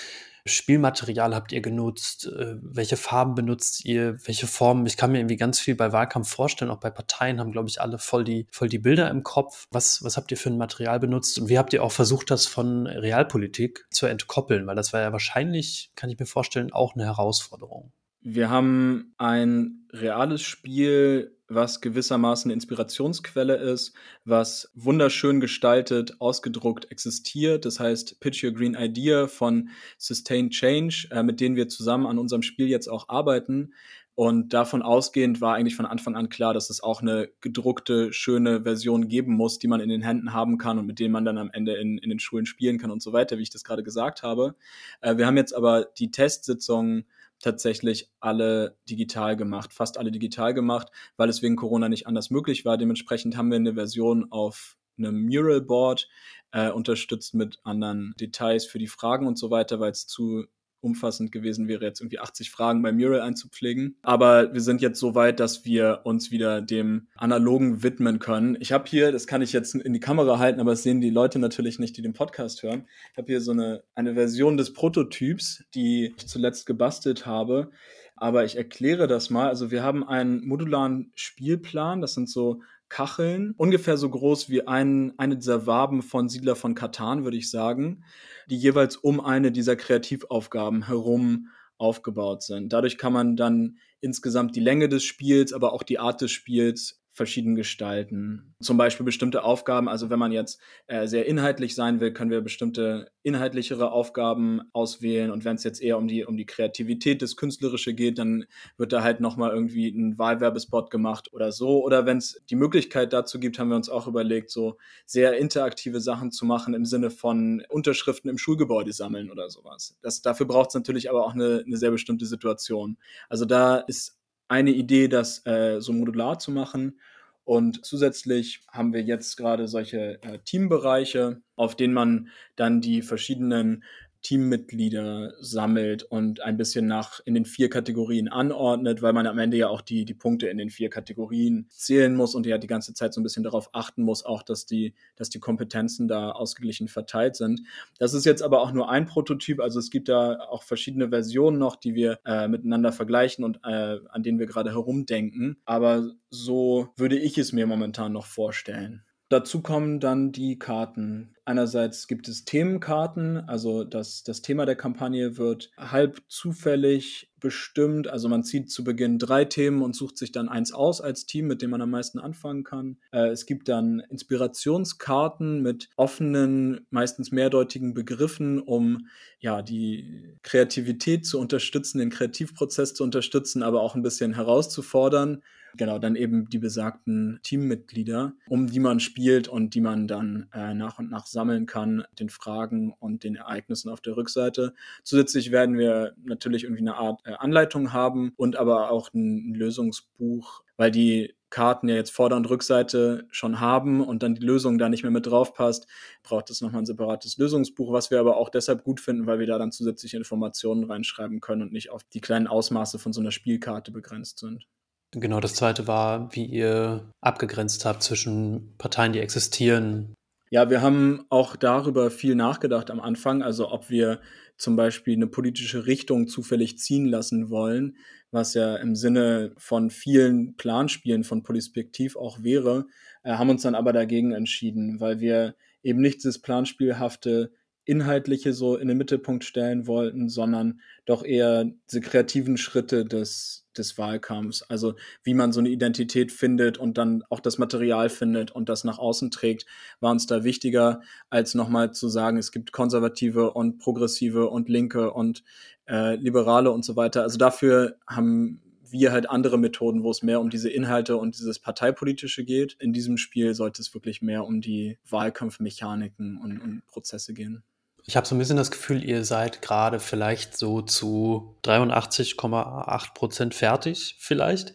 [0.46, 2.28] Spielmaterial habt ihr genutzt?
[2.28, 4.18] Äh, welche Farben benutzt ihr?
[4.26, 4.86] Welche Formen?
[4.86, 6.72] Ich kann mir irgendwie ganz viel bei Wahlkampf vorstellen.
[6.72, 9.68] Auch bei Parteien haben, glaube ich, alle voll die, voll die Bilder im Kopf.
[9.72, 11.40] Was, was habt ihr für ein Material benutzt?
[11.40, 14.68] Und wie habt ihr auch versucht, das von Realpolitik zu entkoppeln?
[14.68, 17.92] Weil das war ja wahrscheinlich, kann ich mir vorstellen, auch eine Herausforderung.
[18.24, 23.94] Wir haben ein reales Spiel was gewissermaßen eine Inspirationsquelle ist,
[24.26, 27.66] was wunderschön gestaltet, ausgedruckt existiert.
[27.66, 32.18] Das heißt Pitch Your Green Idea von Sustained Change, äh, mit denen wir zusammen an
[32.18, 33.74] unserem Spiel jetzt auch arbeiten.
[34.14, 38.64] Und davon ausgehend war eigentlich von Anfang an klar, dass es auch eine gedruckte, schöne
[38.64, 41.38] Version geben muss, die man in den Händen haben kann und mit denen man dann
[41.38, 43.84] am Ende in, in den Schulen spielen kann und so weiter, wie ich das gerade
[43.84, 44.56] gesagt habe.
[45.00, 47.06] Äh, wir haben jetzt aber die Testsitzungen
[47.42, 52.66] tatsächlich alle digital gemacht, fast alle digital gemacht, weil es wegen Corona nicht anders möglich
[52.66, 52.78] war.
[52.78, 56.08] Dementsprechend haben wir eine Version auf einem Mural Board,
[56.52, 60.46] äh, unterstützt mit anderen Details für die Fragen und so weiter, weil es zu
[60.82, 63.96] umfassend gewesen wäre, jetzt irgendwie 80 Fragen bei Mural einzupflegen.
[64.02, 68.58] Aber wir sind jetzt so weit, dass wir uns wieder dem Analogen widmen können.
[68.60, 71.10] Ich habe hier, das kann ich jetzt in die Kamera halten, aber das sehen die
[71.10, 72.88] Leute natürlich nicht, die den Podcast hören.
[73.12, 77.72] Ich habe hier so eine, eine Version des Prototyps, die ich zuletzt gebastelt habe.
[78.16, 79.48] Aber ich erkläre das mal.
[79.48, 82.02] Also wir haben einen modularen Spielplan.
[82.02, 86.76] Das sind so Kacheln, ungefähr so groß wie ein, eine dieser Waben von Siedler von
[86.76, 88.04] Katan, würde ich sagen
[88.52, 92.72] die jeweils um eine dieser Kreativaufgaben herum aufgebaut sind.
[92.72, 97.01] Dadurch kann man dann insgesamt die Länge des Spiels, aber auch die Art des Spiels
[97.14, 98.56] verschieden gestalten.
[98.62, 102.40] Zum Beispiel bestimmte Aufgaben, also wenn man jetzt äh, sehr inhaltlich sein will, können wir
[102.42, 107.36] bestimmte inhaltlichere Aufgaben auswählen und wenn es jetzt eher um die, um die Kreativität, das
[107.36, 108.46] Künstlerische geht, dann
[108.78, 111.84] wird da halt nochmal irgendwie ein Wahlwerbespot gemacht oder so.
[111.84, 116.00] Oder wenn es die Möglichkeit dazu gibt, haben wir uns auch überlegt, so sehr interaktive
[116.00, 119.98] Sachen zu machen im Sinne von Unterschriften im Schulgebäude sammeln oder sowas.
[120.02, 122.98] Das, dafür braucht es natürlich aber auch eine, eine sehr bestimmte Situation.
[123.28, 124.21] Also da ist
[124.52, 127.00] eine Idee, das äh, so modular zu machen.
[127.46, 133.86] Und zusätzlich haben wir jetzt gerade solche äh, Teambereiche, auf denen man dann die verschiedenen
[134.22, 139.58] Teammitglieder sammelt und ein bisschen nach in den vier Kategorien anordnet, weil man am Ende
[139.58, 142.94] ja auch die, die Punkte in den vier Kategorien zählen muss und ja die ganze
[142.94, 146.88] Zeit so ein bisschen darauf achten muss, auch dass die, dass die Kompetenzen da ausgeglichen
[146.88, 147.62] verteilt sind.
[148.00, 151.58] Das ist jetzt aber auch nur ein Prototyp, also es gibt da auch verschiedene Versionen
[151.58, 155.58] noch, die wir äh, miteinander vergleichen und äh, an denen wir gerade herumdenken.
[155.66, 159.04] Aber so würde ich es mir momentan noch vorstellen.
[159.32, 161.36] Dazu kommen dann die Karten.
[161.52, 168.08] Einerseits gibt es Themenkarten, also das, das Thema der Kampagne wird halb zufällig bestimmt.
[168.08, 171.48] Also man zieht zu Beginn drei Themen und sucht sich dann eins aus als Team,
[171.48, 173.00] mit dem man am meisten anfangen kann.
[173.12, 179.08] Äh, es gibt dann Inspirationskarten mit offenen, meistens mehrdeutigen Begriffen, um
[179.42, 185.44] ja die Kreativität zu unterstützen, den Kreativprozess zu unterstützen, aber auch ein bisschen herauszufordern.
[185.78, 190.74] Genau, dann eben die besagten Teammitglieder, um die man spielt und die man dann äh,
[190.74, 194.74] nach und nach sammeln kann, den Fragen und den Ereignissen auf der Rückseite.
[195.04, 199.54] Zusätzlich werden wir natürlich irgendwie eine Art äh, Anleitung haben und aber auch ein, ein
[199.54, 204.78] Lösungsbuch, weil die Karten ja jetzt Vorder- und Rückseite schon haben und dann die Lösung
[204.78, 205.86] da nicht mehr mit drauf passt,
[206.24, 209.48] braucht es nochmal ein separates Lösungsbuch, was wir aber auch deshalb gut finden, weil wir
[209.48, 213.32] da dann zusätzliche Informationen reinschreiben können und nicht auf die kleinen Ausmaße von so einer
[213.32, 214.66] Spielkarte begrenzt sind.
[215.14, 220.14] Genau, das zweite war, wie ihr abgegrenzt habt zwischen Parteien, die existieren.
[220.50, 224.22] Ja, wir haben auch darüber viel nachgedacht am Anfang, also ob wir
[224.58, 227.98] zum Beispiel eine politische Richtung zufällig ziehen lassen wollen,
[228.32, 232.86] was ja im Sinne von vielen Planspielen von Polispektiv auch wäre,
[233.24, 237.52] äh, haben uns dann aber dagegen entschieden, weil wir eben nicht dieses Planspielhafte
[237.86, 243.98] Inhaltliche so in den Mittelpunkt stellen wollten, sondern doch eher diese kreativen Schritte des, des
[243.98, 244.62] Wahlkampfs.
[244.64, 248.84] Also wie man so eine Identität findet und dann auch das Material findet und das
[248.84, 249.66] nach außen trägt,
[250.00, 255.12] war uns da wichtiger, als nochmal zu sagen, es gibt konservative und progressive und linke
[255.12, 255.44] und
[255.90, 257.24] äh, liberale und so weiter.
[257.24, 261.60] Also dafür haben wir halt andere Methoden, wo es mehr um diese Inhalte und dieses
[261.60, 262.78] Parteipolitische geht.
[262.80, 267.64] In diesem Spiel sollte es wirklich mehr um die Wahlkampfmechaniken und, und Prozesse gehen.
[268.08, 273.54] Ich habe so ein bisschen das Gefühl, ihr seid gerade vielleicht so zu 83,8 Prozent
[273.54, 274.74] fertig vielleicht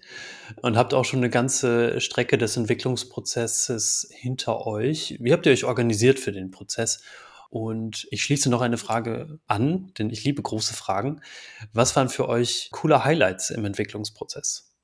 [0.62, 5.16] und habt auch schon eine ganze Strecke des Entwicklungsprozesses hinter euch.
[5.20, 7.02] Wie habt ihr euch organisiert für den Prozess?
[7.57, 11.21] Und ich schließe noch eine Frage an, denn ich liebe große Fragen.
[11.73, 14.75] Was waren für euch coole Highlights im Entwicklungsprozess?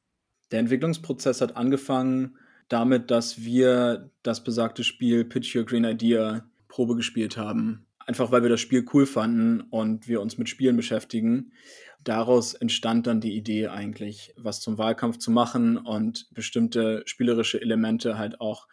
[0.50, 6.96] Der Entwicklungsprozess hat angefangen damit, dass wir das besagte Spiel Pitch Your Green Idea Probe
[6.96, 11.52] gespielt haben einfach weil wir das Spiel cool fanden und wir uns mit Spielen beschäftigen.
[12.04, 18.18] Daraus entstand dann die Idee eigentlich, was zum Wahlkampf zu machen und bestimmte spielerische Elemente
[18.18, 18.66] halt auch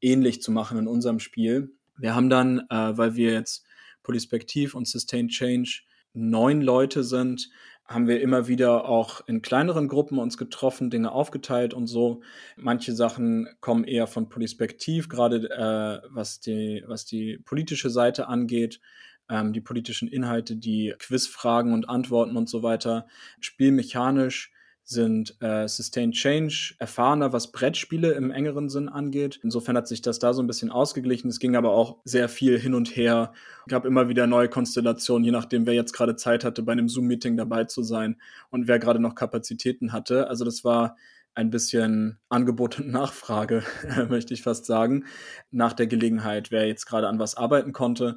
[0.00, 1.72] ähnlich zu machen in unserem Spiel.
[1.98, 3.66] Wir haben dann, äh, weil wir jetzt
[4.02, 5.82] Polispektiv und Sustained Change
[6.14, 7.50] neun Leute sind,
[7.88, 12.20] haben wir immer wieder auch in kleineren Gruppen uns getroffen, Dinge aufgeteilt und so.
[12.56, 18.80] Manche Sachen kommen eher von Polispektiv, gerade äh, was, die, was die politische Seite angeht,
[19.30, 23.06] ähm, die politischen Inhalte, die Quizfragen und Antworten und so weiter.
[23.40, 24.52] Spielmechanisch
[24.88, 29.38] sind äh, Sustained Change erfahrener, was Brettspiele im engeren Sinn angeht.
[29.42, 31.28] Insofern hat sich das da so ein bisschen ausgeglichen.
[31.28, 33.32] Es ging aber auch sehr viel hin und her.
[33.66, 36.88] Es gab immer wieder neue Konstellationen, je nachdem, wer jetzt gerade Zeit hatte, bei einem
[36.88, 38.16] Zoom-Meeting dabei zu sein
[38.48, 40.28] und wer gerade noch Kapazitäten hatte.
[40.28, 40.96] Also das war
[41.34, 43.62] ein bisschen Angebot und Nachfrage,
[44.08, 45.04] möchte ich fast sagen,
[45.50, 48.16] nach der Gelegenheit, wer jetzt gerade an was arbeiten konnte.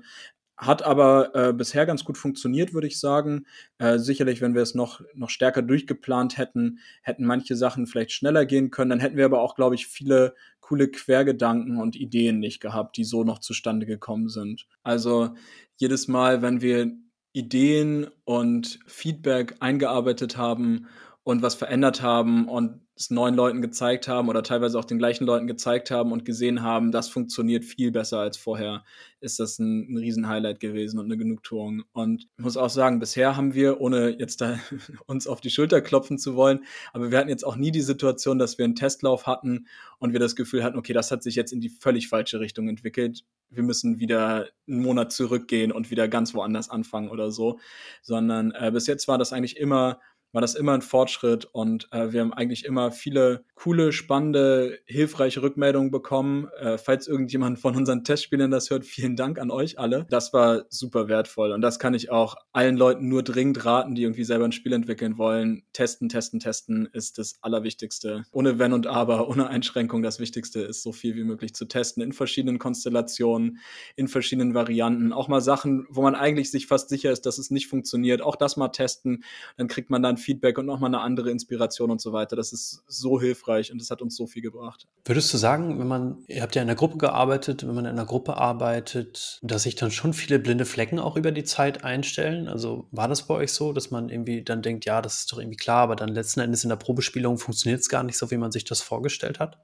[0.57, 3.45] Hat aber äh, bisher ganz gut funktioniert, würde ich sagen.
[3.79, 8.45] Äh, sicherlich, wenn wir es noch, noch stärker durchgeplant hätten, hätten manche Sachen vielleicht schneller
[8.45, 8.91] gehen können.
[8.91, 13.03] Dann hätten wir aber auch, glaube ich, viele coole Quergedanken und Ideen nicht gehabt, die
[13.03, 14.67] so noch zustande gekommen sind.
[14.83, 15.33] Also
[15.77, 16.91] jedes Mal, wenn wir
[17.33, 20.87] Ideen und Feedback eingearbeitet haben
[21.23, 25.25] und was verändert haben und es neuen Leuten gezeigt haben oder teilweise auch den gleichen
[25.25, 28.83] Leuten gezeigt haben und gesehen haben, das funktioniert viel besser als vorher,
[29.21, 31.83] ist das ein, ein Riesen-Highlight gewesen und eine Genugtuung.
[31.93, 34.59] Und ich muss auch sagen, bisher haben wir, ohne jetzt da
[35.05, 36.63] uns auf die Schulter klopfen zu wollen,
[36.93, 39.67] aber wir hatten jetzt auch nie die Situation, dass wir einen Testlauf hatten
[39.99, 42.67] und wir das Gefühl hatten, okay, das hat sich jetzt in die völlig falsche Richtung
[42.67, 43.23] entwickelt.
[43.49, 47.59] Wir müssen wieder einen Monat zurückgehen und wieder ganz woanders anfangen oder so,
[48.01, 49.99] sondern äh, bis jetzt war das eigentlich immer
[50.31, 55.41] war das immer ein Fortschritt und äh, wir haben eigentlich immer viele coole, spannende, hilfreiche
[55.41, 56.47] Rückmeldungen bekommen.
[56.59, 60.07] Äh, falls irgendjemand von unseren Testspielern das hört, vielen Dank an euch alle.
[60.09, 64.03] Das war super wertvoll und das kann ich auch allen Leuten nur dringend raten, die
[64.03, 65.63] irgendwie selber ein Spiel entwickeln wollen.
[65.73, 68.23] Testen, testen, testen ist das Allerwichtigste.
[68.31, 70.01] Ohne Wenn und Aber, ohne Einschränkung.
[70.01, 73.59] Das Wichtigste ist, so viel wie möglich zu testen in verschiedenen Konstellationen,
[73.95, 75.13] in verschiedenen Varianten.
[75.13, 78.21] Auch mal Sachen, wo man eigentlich sich fast sicher ist, dass es nicht funktioniert.
[78.21, 79.23] Auch das mal testen.
[79.57, 82.35] Dann kriegt man dann Feedback und nochmal eine andere Inspiration und so weiter.
[82.35, 84.87] Das ist so hilfreich und das hat uns so viel gebracht.
[85.05, 87.91] Würdest du sagen, wenn man, ihr habt ja in einer Gruppe gearbeitet, wenn man in
[87.91, 92.47] einer Gruppe arbeitet, dass sich dann schon viele blinde Flecken auch über die Zeit einstellen?
[92.47, 95.39] Also war das bei euch so, dass man irgendwie dann denkt, ja, das ist doch
[95.39, 98.37] irgendwie klar, aber dann letzten Endes in der Probespielung funktioniert es gar nicht so, wie
[98.37, 99.59] man sich das vorgestellt hat?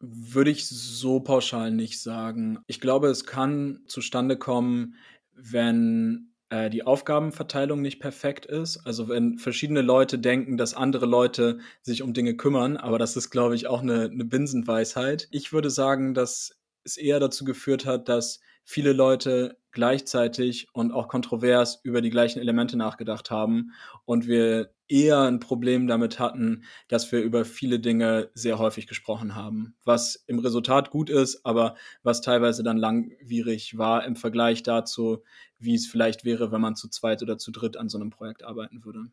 [0.00, 2.60] Würde ich so pauschal nicht sagen.
[2.66, 4.94] Ich glaube, es kann zustande kommen,
[5.34, 8.78] wenn äh, die Aufgabenverteilung nicht perfekt ist.
[8.84, 13.30] Also wenn verschiedene Leute denken, dass andere Leute sich um Dinge kümmern, aber das ist,
[13.30, 15.28] glaube ich, auch eine, eine Binsenweisheit.
[15.30, 18.40] Ich würde sagen, dass es eher dazu geführt hat, dass
[18.70, 23.72] viele Leute gleichzeitig und auch kontrovers über die gleichen Elemente nachgedacht haben
[24.04, 29.34] und wir eher ein Problem damit hatten, dass wir über viele Dinge sehr häufig gesprochen
[29.34, 35.24] haben, was im Resultat gut ist, aber was teilweise dann langwierig war im Vergleich dazu,
[35.58, 38.44] wie es vielleicht wäre, wenn man zu zweit oder zu dritt an so einem Projekt
[38.44, 39.06] arbeiten würde.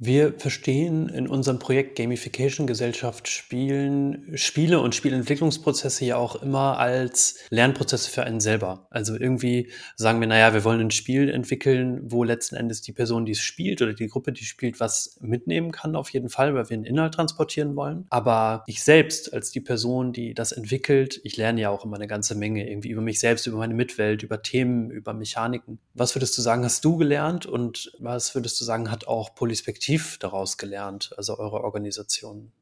[0.00, 7.40] Wir verstehen in unserem Projekt Gamification Gesellschaft Spielen, Spiele und Spielentwicklungsprozesse ja auch immer als
[7.50, 8.86] Lernprozesse für einen selber.
[8.90, 13.26] Also irgendwie sagen wir, naja, wir wollen ein Spiel entwickeln, wo letzten Endes die Person,
[13.26, 16.70] die es spielt oder die Gruppe, die spielt, was mitnehmen kann, auf jeden Fall, weil
[16.70, 18.06] wir einen Inhalt transportieren wollen.
[18.08, 22.06] Aber ich selbst als die Person, die das entwickelt, ich lerne ja auch immer eine
[22.06, 25.80] ganze Menge irgendwie über mich selbst, über meine Mitwelt, über Themen, über Mechaniken.
[25.94, 29.87] Was würdest du sagen, hast du gelernt und was würdest du sagen, hat auch Polyspektiv
[29.88, 32.52] aktiv daraus gelernt, also eure Organisation?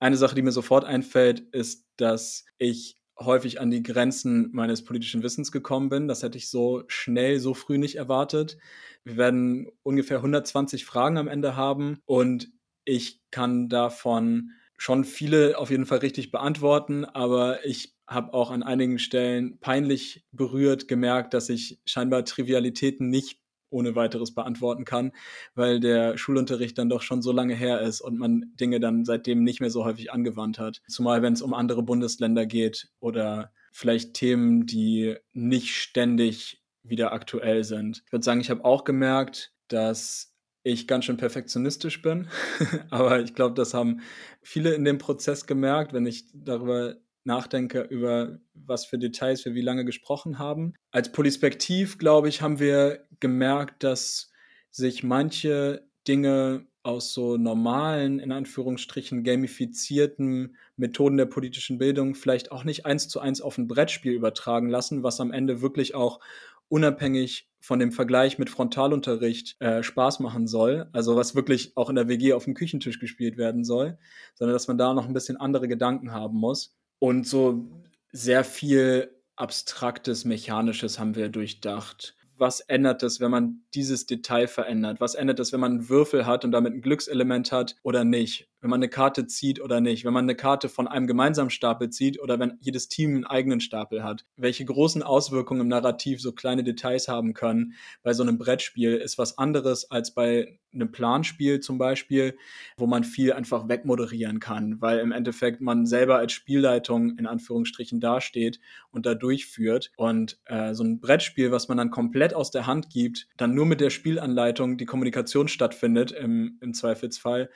[0.00, 5.22] Eine Sache, die mir sofort einfällt, ist, dass ich häufig an die Grenzen meines politischen
[5.22, 6.08] Wissens gekommen bin.
[6.08, 8.58] Das hätte ich so schnell, so früh nicht erwartet.
[9.04, 12.50] Wir werden ungefähr 120 Fragen am Ende haben und
[12.84, 18.64] ich kann davon schon viele auf jeden Fall richtig beantworten, aber ich habe auch an
[18.64, 23.43] einigen Stellen peinlich berührt gemerkt, dass ich scheinbar Trivialitäten nicht
[23.74, 25.12] ohne weiteres beantworten kann,
[25.54, 29.42] weil der Schulunterricht dann doch schon so lange her ist und man Dinge dann seitdem
[29.42, 30.80] nicht mehr so häufig angewandt hat.
[30.88, 37.64] Zumal wenn es um andere Bundesländer geht oder vielleicht Themen, die nicht ständig wieder aktuell
[37.64, 38.02] sind.
[38.06, 42.28] Ich würde sagen, ich habe auch gemerkt, dass ich ganz schön perfektionistisch bin,
[42.90, 44.00] aber ich glaube, das haben
[44.42, 49.62] viele in dem Prozess gemerkt, wenn ich darüber nachdenke über was für Details wir wie
[49.62, 50.74] lange gesprochen haben.
[50.90, 54.30] Als Polispektiv, glaube ich, haben wir gemerkt, dass
[54.70, 62.64] sich manche Dinge aus so normalen, in Anführungsstrichen gamifizierten Methoden der politischen Bildung vielleicht auch
[62.64, 66.20] nicht eins zu eins auf ein Brettspiel übertragen lassen, was am Ende wirklich auch
[66.68, 71.96] unabhängig von dem Vergleich mit Frontalunterricht äh, Spaß machen soll, also was wirklich auch in
[71.96, 73.96] der WG auf dem Küchentisch gespielt werden soll,
[74.34, 76.76] sondern dass man da noch ein bisschen andere Gedanken haben muss.
[76.98, 77.68] Und so
[78.12, 82.16] sehr viel Abstraktes, Mechanisches haben wir durchdacht.
[82.36, 85.00] Was ändert es, wenn man dieses Detail verändert?
[85.00, 88.48] Was ändert es, wenn man einen Würfel hat und damit ein Glückselement hat oder nicht?
[88.64, 91.90] Wenn man eine Karte zieht oder nicht, wenn man eine Karte von einem gemeinsamen Stapel
[91.90, 94.24] zieht oder wenn jedes Team einen eigenen Stapel hat.
[94.38, 99.18] Welche großen Auswirkungen im Narrativ so kleine Details haben können bei so einem Brettspiel, ist
[99.18, 102.38] was anderes als bei einem Planspiel zum Beispiel,
[102.78, 108.00] wo man viel einfach wegmoderieren kann, weil im Endeffekt man selber als Spielleitung in Anführungsstrichen
[108.00, 108.60] dasteht
[108.90, 109.92] und da durchführt.
[109.96, 113.66] Und äh, so ein Brettspiel, was man dann komplett aus der Hand gibt, dann nur
[113.66, 117.50] mit der Spielanleitung die Kommunikation stattfindet im, im Zweifelsfall,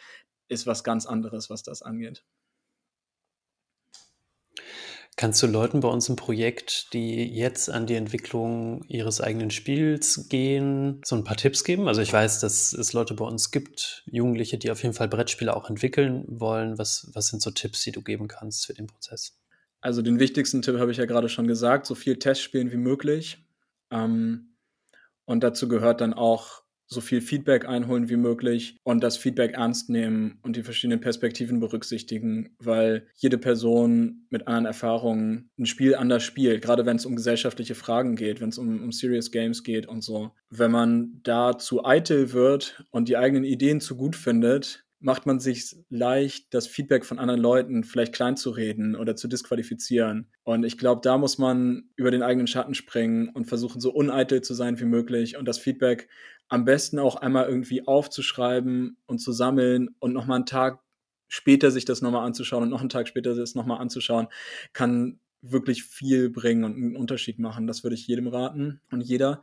[0.48, 2.24] ist was ganz anderes, was das angeht.
[5.18, 10.28] Kannst du Leuten bei uns im Projekt, die jetzt an die Entwicklung ihres eigenen Spiels
[10.28, 11.88] gehen, so ein paar Tipps geben?
[11.88, 15.56] Also ich weiß, dass es Leute bei uns gibt, Jugendliche, die auf jeden Fall Brettspiele
[15.56, 16.78] auch entwickeln wollen.
[16.78, 19.36] Was, was sind so Tipps, die du geben kannst für den Prozess?
[19.80, 23.44] Also den wichtigsten Tipp habe ich ja gerade schon gesagt, so viel Testspielen wie möglich.
[23.90, 24.54] Ähm,
[25.24, 29.90] und dazu gehört dann auch so viel Feedback einholen wie möglich und das Feedback ernst
[29.90, 36.24] nehmen und die verschiedenen Perspektiven berücksichtigen, weil jede Person mit anderen Erfahrungen ein Spiel anders
[36.24, 39.86] spielt, gerade wenn es um gesellschaftliche Fragen geht, wenn es um, um Serious Games geht
[39.86, 40.32] und so.
[40.50, 45.38] Wenn man da zu eitel wird und die eigenen Ideen zu gut findet, macht man
[45.38, 50.28] sich leicht, das Feedback von anderen Leuten vielleicht klein zu reden oder zu disqualifizieren.
[50.42, 54.40] Und ich glaube, da muss man über den eigenen Schatten springen und versuchen, so uneitel
[54.40, 56.08] zu sein wie möglich und das Feedback
[56.48, 60.80] am besten auch einmal irgendwie aufzuschreiben und zu sammeln und nochmal einen Tag
[61.28, 64.28] später sich das nochmal anzuschauen und noch einen Tag später das nochmal anzuschauen,
[64.72, 67.66] kann wirklich viel bringen und einen Unterschied machen.
[67.66, 69.42] Das würde ich jedem raten und jeder.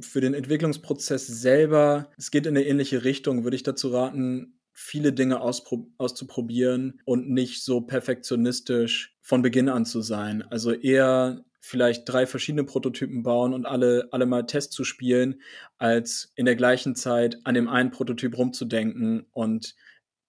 [0.00, 5.12] Für den Entwicklungsprozess selber, es geht in eine ähnliche Richtung, würde ich dazu raten, viele
[5.12, 10.42] Dinge auszuprobieren und nicht so perfektionistisch von Beginn an zu sein.
[10.42, 15.40] Also eher vielleicht drei verschiedene Prototypen bauen und alle, alle mal Test zu spielen,
[15.78, 19.74] als in der gleichen Zeit an dem einen Prototyp rumzudenken und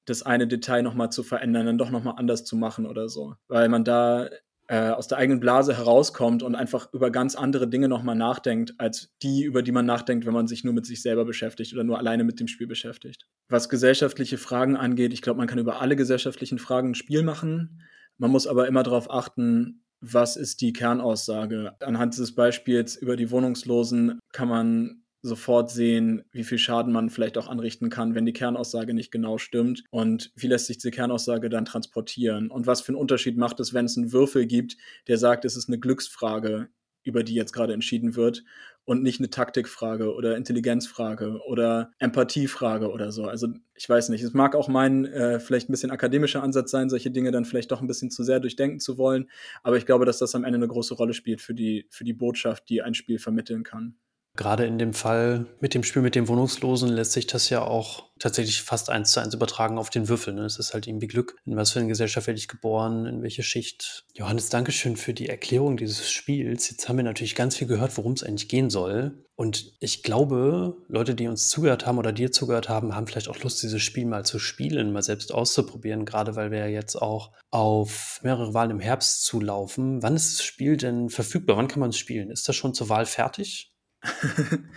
[0.05, 3.35] das eine Detail nochmal zu verändern, dann doch nochmal anders zu machen oder so.
[3.47, 4.29] Weil man da
[4.67, 9.13] äh, aus der eigenen Blase herauskommt und einfach über ganz andere Dinge nochmal nachdenkt, als
[9.21, 11.99] die, über die man nachdenkt, wenn man sich nur mit sich selber beschäftigt oder nur
[11.99, 13.27] alleine mit dem Spiel beschäftigt.
[13.47, 17.83] Was gesellschaftliche Fragen angeht, ich glaube, man kann über alle gesellschaftlichen Fragen ein Spiel machen.
[18.17, 21.73] Man muss aber immer darauf achten, was ist die Kernaussage.
[21.79, 27.37] Anhand dieses Beispiels über die Wohnungslosen kann man sofort sehen, wie viel Schaden man vielleicht
[27.37, 31.49] auch anrichten kann, wenn die Kernaussage nicht genau stimmt und wie lässt sich diese Kernaussage
[31.49, 35.17] dann transportieren und was für einen Unterschied macht es, wenn es einen Würfel gibt, der
[35.17, 36.69] sagt, es ist eine Glücksfrage,
[37.03, 38.43] über die jetzt gerade entschieden wird
[38.83, 43.25] und nicht eine Taktikfrage oder Intelligenzfrage oder Empathiefrage oder so.
[43.25, 46.89] Also ich weiß nicht, es mag auch mein äh, vielleicht ein bisschen akademischer Ansatz sein,
[46.89, 49.29] solche Dinge dann vielleicht doch ein bisschen zu sehr durchdenken zu wollen,
[49.63, 52.13] aber ich glaube, dass das am Ende eine große Rolle spielt für die, für die
[52.13, 53.95] Botschaft, die ein Spiel vermitteln kann.
[54.35, 58.05] Gerade in dem Fall mit dem Spiel mit dem Wohnungslosen lässt sich das ja auch
[58.19, 60.33] tatsächlich fast eins zu eins übertragen auf den Würfel.
[60.33, 60.45] Ne?
[60.45, 61.35] Es ist halt irgendwie Glück.
[61.45, 63.05] In was für eine Gesellschaft werde ich geboren?
[63.05, 64.05] In welche Schicht?
[64.13, 66.69] Johannes, Dankeschön für die Erklärung dieses Spiels.
[66.69, 69.25] Jetzt haben wir natürlich ganz viel gehört, worum es eigentlich gehen soll.
[69.37, 73.39] Und ich glaube, Leute, die uns zugehört haben oder dir zugehört haben, haben vielleicht auch
[73.41, 77.31] Lust, dieses Spiel mal zu spielen, mal selbst auszuprobieren, gerade weil wir ja jetzt auch
[77.51, 80.01] auf mehrere Wahlen im Herbst zulaufen.
[80.01, 81.57] Wann ist das Spiel denn verfügbar?
[81.57, 82.31] Wann kann man es spielen?
[82.31, 83.74] Ist das schon zur Wahl fertig?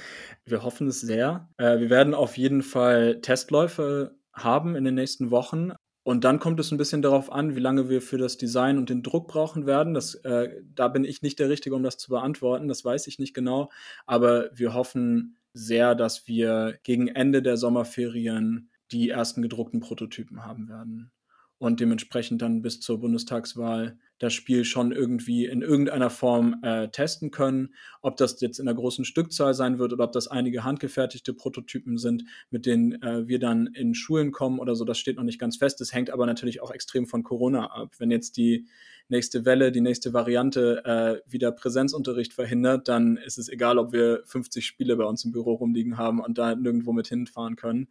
[0.47, 1.49] wir hoffen es sehr.
[1.57, 5.73] Äh, wir werden auf jeden Fall Testläufe haben in den nächsten Wochen.
[6.03, 8.89] Und dann kommt es ein bisschen darauf an, wie lange wir für das Design und
[8.89, 9.93] den Druck brauchen werden.
[9.93, 12.69] Das, äh, da bin ich nicht der Richtige, um das zu beantworten.
[12.69, 13.71] Das weiß ich nicht genau.
[14.07, 20.69] Aber wir hoffen sehr, dass wir gegen Ende der Sommerferien die ersten gedruckten Prototypen haben
[20.69, 21.11] werden
[21.59, 27.31] und dementsprechend dann bis zur Bundestagswahl das Spiel schon irgendwie in irgendeiner Form äh, testen
[27.31, 27.75] können.
[28.03, 31.99] Ob das jetzt in der großen Stückzahl sein wird oder ob das einige handgefertigte Prototypen
[31.99, 35.39] sind, mit denen äh, wir dann in Schulen kommen oder so, das steht noch nicht
[35.39, 35.81] ganz fest.
[35.81, 37.95] Das hängt aber natürlich auch extrem von Corona ab.
[37.99, 38.67] Wenn jetzt die
[39.09, 44.23] nächste Welle, die nächste Variante äh, wieder Präsenzunterricht verhindert, dann ist es egal, ob wir
[44.25, 47.89] 50 Spiele bei uns im Büro rumliegen haben und da nirgendwo mit hinfahren können.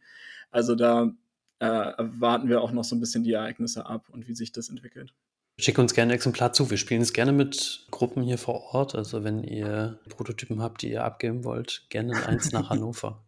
[0.52, 1.14] Also da
[1.60, 4.70] äh, warten wir auch noch so ein bisschen die Ereignisse ab und wie sich das
[4.70, 5.14] entwickelt.
[5.60, 6.70] Schick uns gerne ein Exemplar zu.
[6.70, 8.93] Wir spielen es gerne mit Gruppen hier vor Ort.
[8.93, 13.26] Also wenn ihr Prototypen habt, die ihr abgeben wollt, gerne eins nach Hannover.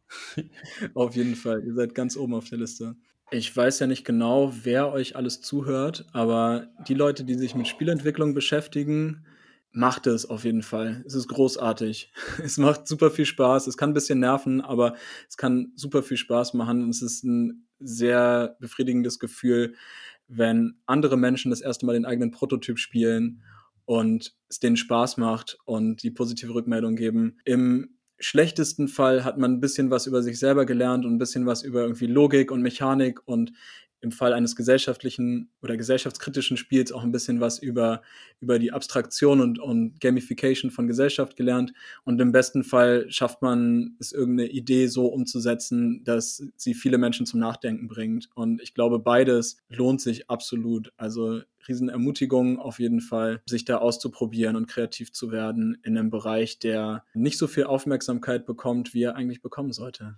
[0.93, 1.63] auf jeden Fall.
[1.65, 2.95] Ihr seid ganz oben auf der Liste.
[3.31, 7.67] Ich weiß ja nicht genau, wer euch alles zuhört, aber die Leute, die sich mit
[7.67, 9.25] Spielentwicklung beschäftigen,
[9.71, 11.03] macht es auf jeden Fall.
[11.05, 12.11] Es ist großartig.
[12.43, 13.65] Es macht super viel Spaß.
[13.65, 14.95] Es kann ein bisschen nerven, aber
[15.27, 16.89] es kann super viel Spaß machen.
[16.89, 19.75] es ist ein sehr befriedigendes Gefühl,
[20.29, 23.43] wenn andere Menschen das erste Mal den eigenen Prototyp spielen
[23.85, 27.37] und es denen Spaß macht und die positive Rückmeldung geben.
[27.43, 31.45] Im schlechtesten Fall hat man ein bisschen was über sich selber gelernt und ein bisschen
[31.45, 33.51] was über irgendwie Logik und Mechanik und
[34.01, 38.01] im Fall eines gesellschaftlichen oder gesellschaftskritischen Spiels auch ein bisschen was über,
[38.39, 41.73] über die Abstraktion und, und Gamification von Gesellschaft gelernt.
[42.05, 47.25] Und im besten Fall schafft man es, irgendeine Idee so umzusetzen, dass sie viele Menschen
[47.25, 48.29] zum Nachdenken bringt.
[48.35, 50.93] Und ich glaube, beides lohnt sich absolut.
[50.97, 56.59] Also Riesenermutigung auf jeden Fall, sich da auszuprobieren und kreativ zu werden in einem Bereich,
[56.59, 60.15] der nicht so viel Aufmerksamkeit bekommt, wie er eigentlich bekommen sollte.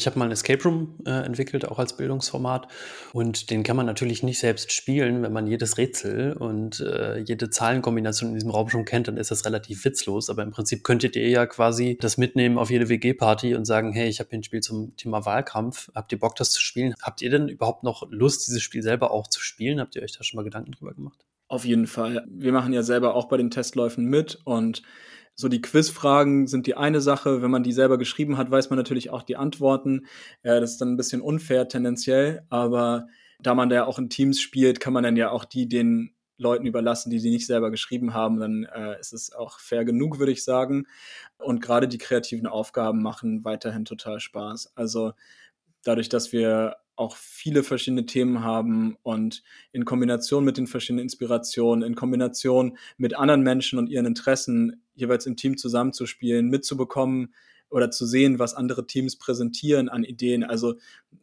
[0.00, 2.68] Ich habe mal ein Escape Room äh, entwickelt, auch als Bildungsformat.
[3.12, 7.50] Und den kann man natürlich nicht selbst spielen, wenn man jedes Rätsel und äh, jede
[7.50, 10.30] Zahlenkombination in diesem Raum schon kennt, dann ist das relativ witzlos.
[10.30, 14.08] Aber im Prinzip könntet ihr ja quasi das mitnehmen auf jede WG-Party und sagen, hey,
[14.08, 15.90] ich habe hier ein Spiel zum Thema Wahlkampf.
[15.96, 16.94] Habt ihr Bock, das zu spielen?
[17.02, 19.80] Habt ihr denn überhaupt noch Lust, dieses Spiel selber auch zu spielen?
[19.80, 21.24] Habt ihr euch da schon mal Gedanken drüber gemacht?
[21.48, 22.24] Auf jeden Fall.
[22.28, 24.82] Wir machen ja selber auch bei den Testläufen mit und
[25.40, 27.42] so die Quizfragen sind die eine Sache.
[27.42, 30.06] Wenn man die selber geschrieben hat, weiß man natürlich auch die Antworten.
[30.42, 33.06] Äh, das ist dann ein bisschen unfair tendenziell, aber
[33.40, 36.12] da man da ja auch in Teams spielt, kann man dann ja auch die den
[36.38, 38.40] Leuten überlassen, die sie nicht selber geschrieben haben.
[38.40, 40.86] Dann äh, ist es auch fair genug, würde ich sagen.
[41.38, 44.72] Und gerade die kreativen Aufgaben machen weiterhin total Spaß.
[44.74, 45.12] Also
[45.84, 49.42] dadurch, dass wir auch viele verschiedene Themen haben und
[49.72, 55.26] in Kombination mit den verschiedenen Inspirationen, in Kombination mit anderen Menschen und ihren Interessen jeweils
[55.26, 57.34] im Team zusammenzuspielen, mitzubekommen
[57.70, 60.42] oder zu sehen, was andere Teams präsentieren an Ideen.
[60.42, 60.74] Also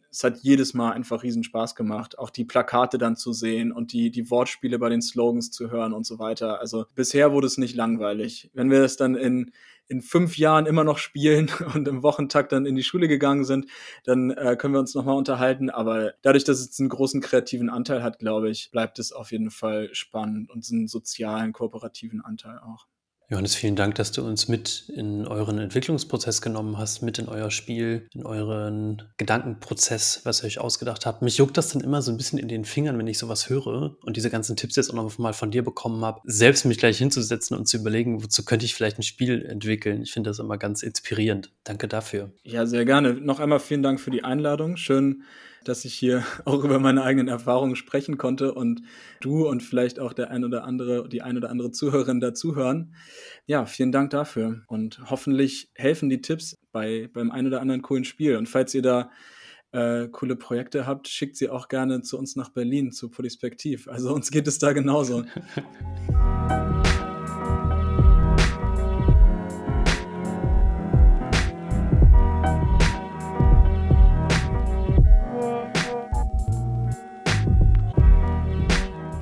[0.10, 3.92] es hat jedes Mal einfach riesen Spaß gemacht, auch die Plakate dann zu sehen und
[3.92, 6.62] die, die Wortspiele bei den Slogans zu hören und so weiter.
[6.62, 8.50] Also bisher wurde es nicht langweilig.
[8.54, 9.52] Wenn wir es dann in,
[9.88, 13.68] in fünf Jahren immer noch spielen und im Wochentakt dann in die Schule gegangen sind,
[14.04, 15.70] dann äh, können wir uns nochmal unterhalten.
[15.70, 19.52] Aber dadurch, dass es einen großen kreativen Anteil hat, glaube ich, bleibt es auf jeden
[19.52, 22.88] Fall spannend und einen sozialen, kooperativen Anteil auch.
[23.28, 27.50] Johannes, vielen Dank, dass du uns mit in euren Entwicklungsprozess genommen hast, mit in euer
[27.50, 31.24] Spiel, in euren Gedankenprozess, was ihr euch ausgedacht habt.
[31.24, 33.98] Mich juckt das dann immer so ein bisschen in den Fingern, wenn ich sowas höre
[34.04, 37.00] und diese ganzen Tipps jetzt auch noch mal von dir bekommen habe, selbst mich gleich
[37.00, 40.04] hinzusetzen und zu überlegen, wozu könnte ich vielleicht ein Spiel entwickeln.
[40.04, 41.52] Ich finde das immer ganz inspirierend.
[41.64, 42.32] Danke dafür.
[42.44, 43.14] Ja, sehr gerne.
[43.14, 44.78] Noch einmal vielen Dank für die Einladung.
[44.78, 45.24] Schön,
[45.68, 48.82] dass ich hier auch über meine eigenen Erfahrungen sprechen konnte und
[49.22, 52.96] du und vielleicht auch der ein oder andere, die ein oder andere Zuhörerin dazuhören.
[53.46, 58.06] Ja, vielen Dank dafür und hoffentlich helfen die Tipps bei, beim ein oder anderen coolen
[58.06, 58.38] Spiel.
[58.38, 59.10] Und falls ihr da
[59.72, 63.88] äh, coole Projekte habt, schickt sie auch gerne zu uns nach Berlin, zu Polispektiv.
[63.88, 65.26] Also uns geht es da genauso.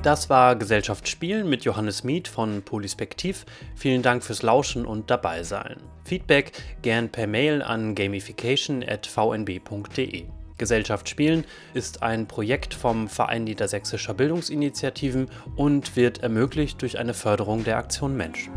[0.04, 3.46] Das war Gesellschaft Spielen mit Johannes Miet von Polyspektiv.
[3.74, 5.76] Vielen Dank fürs Lauschen und dabei sein.
[6.04, 6.52] Feedback
[6.82, 10.24] gern per Mail an gamification.vnb.de.
[10.58, 17.64] Gesellschaft Spielen ist ein Projekt vom Verein Niedersächsischer Bildungsinitiativen und wird ermöglicht durch eine Förderung
[17.64, 18.50] der Aktion Mensch.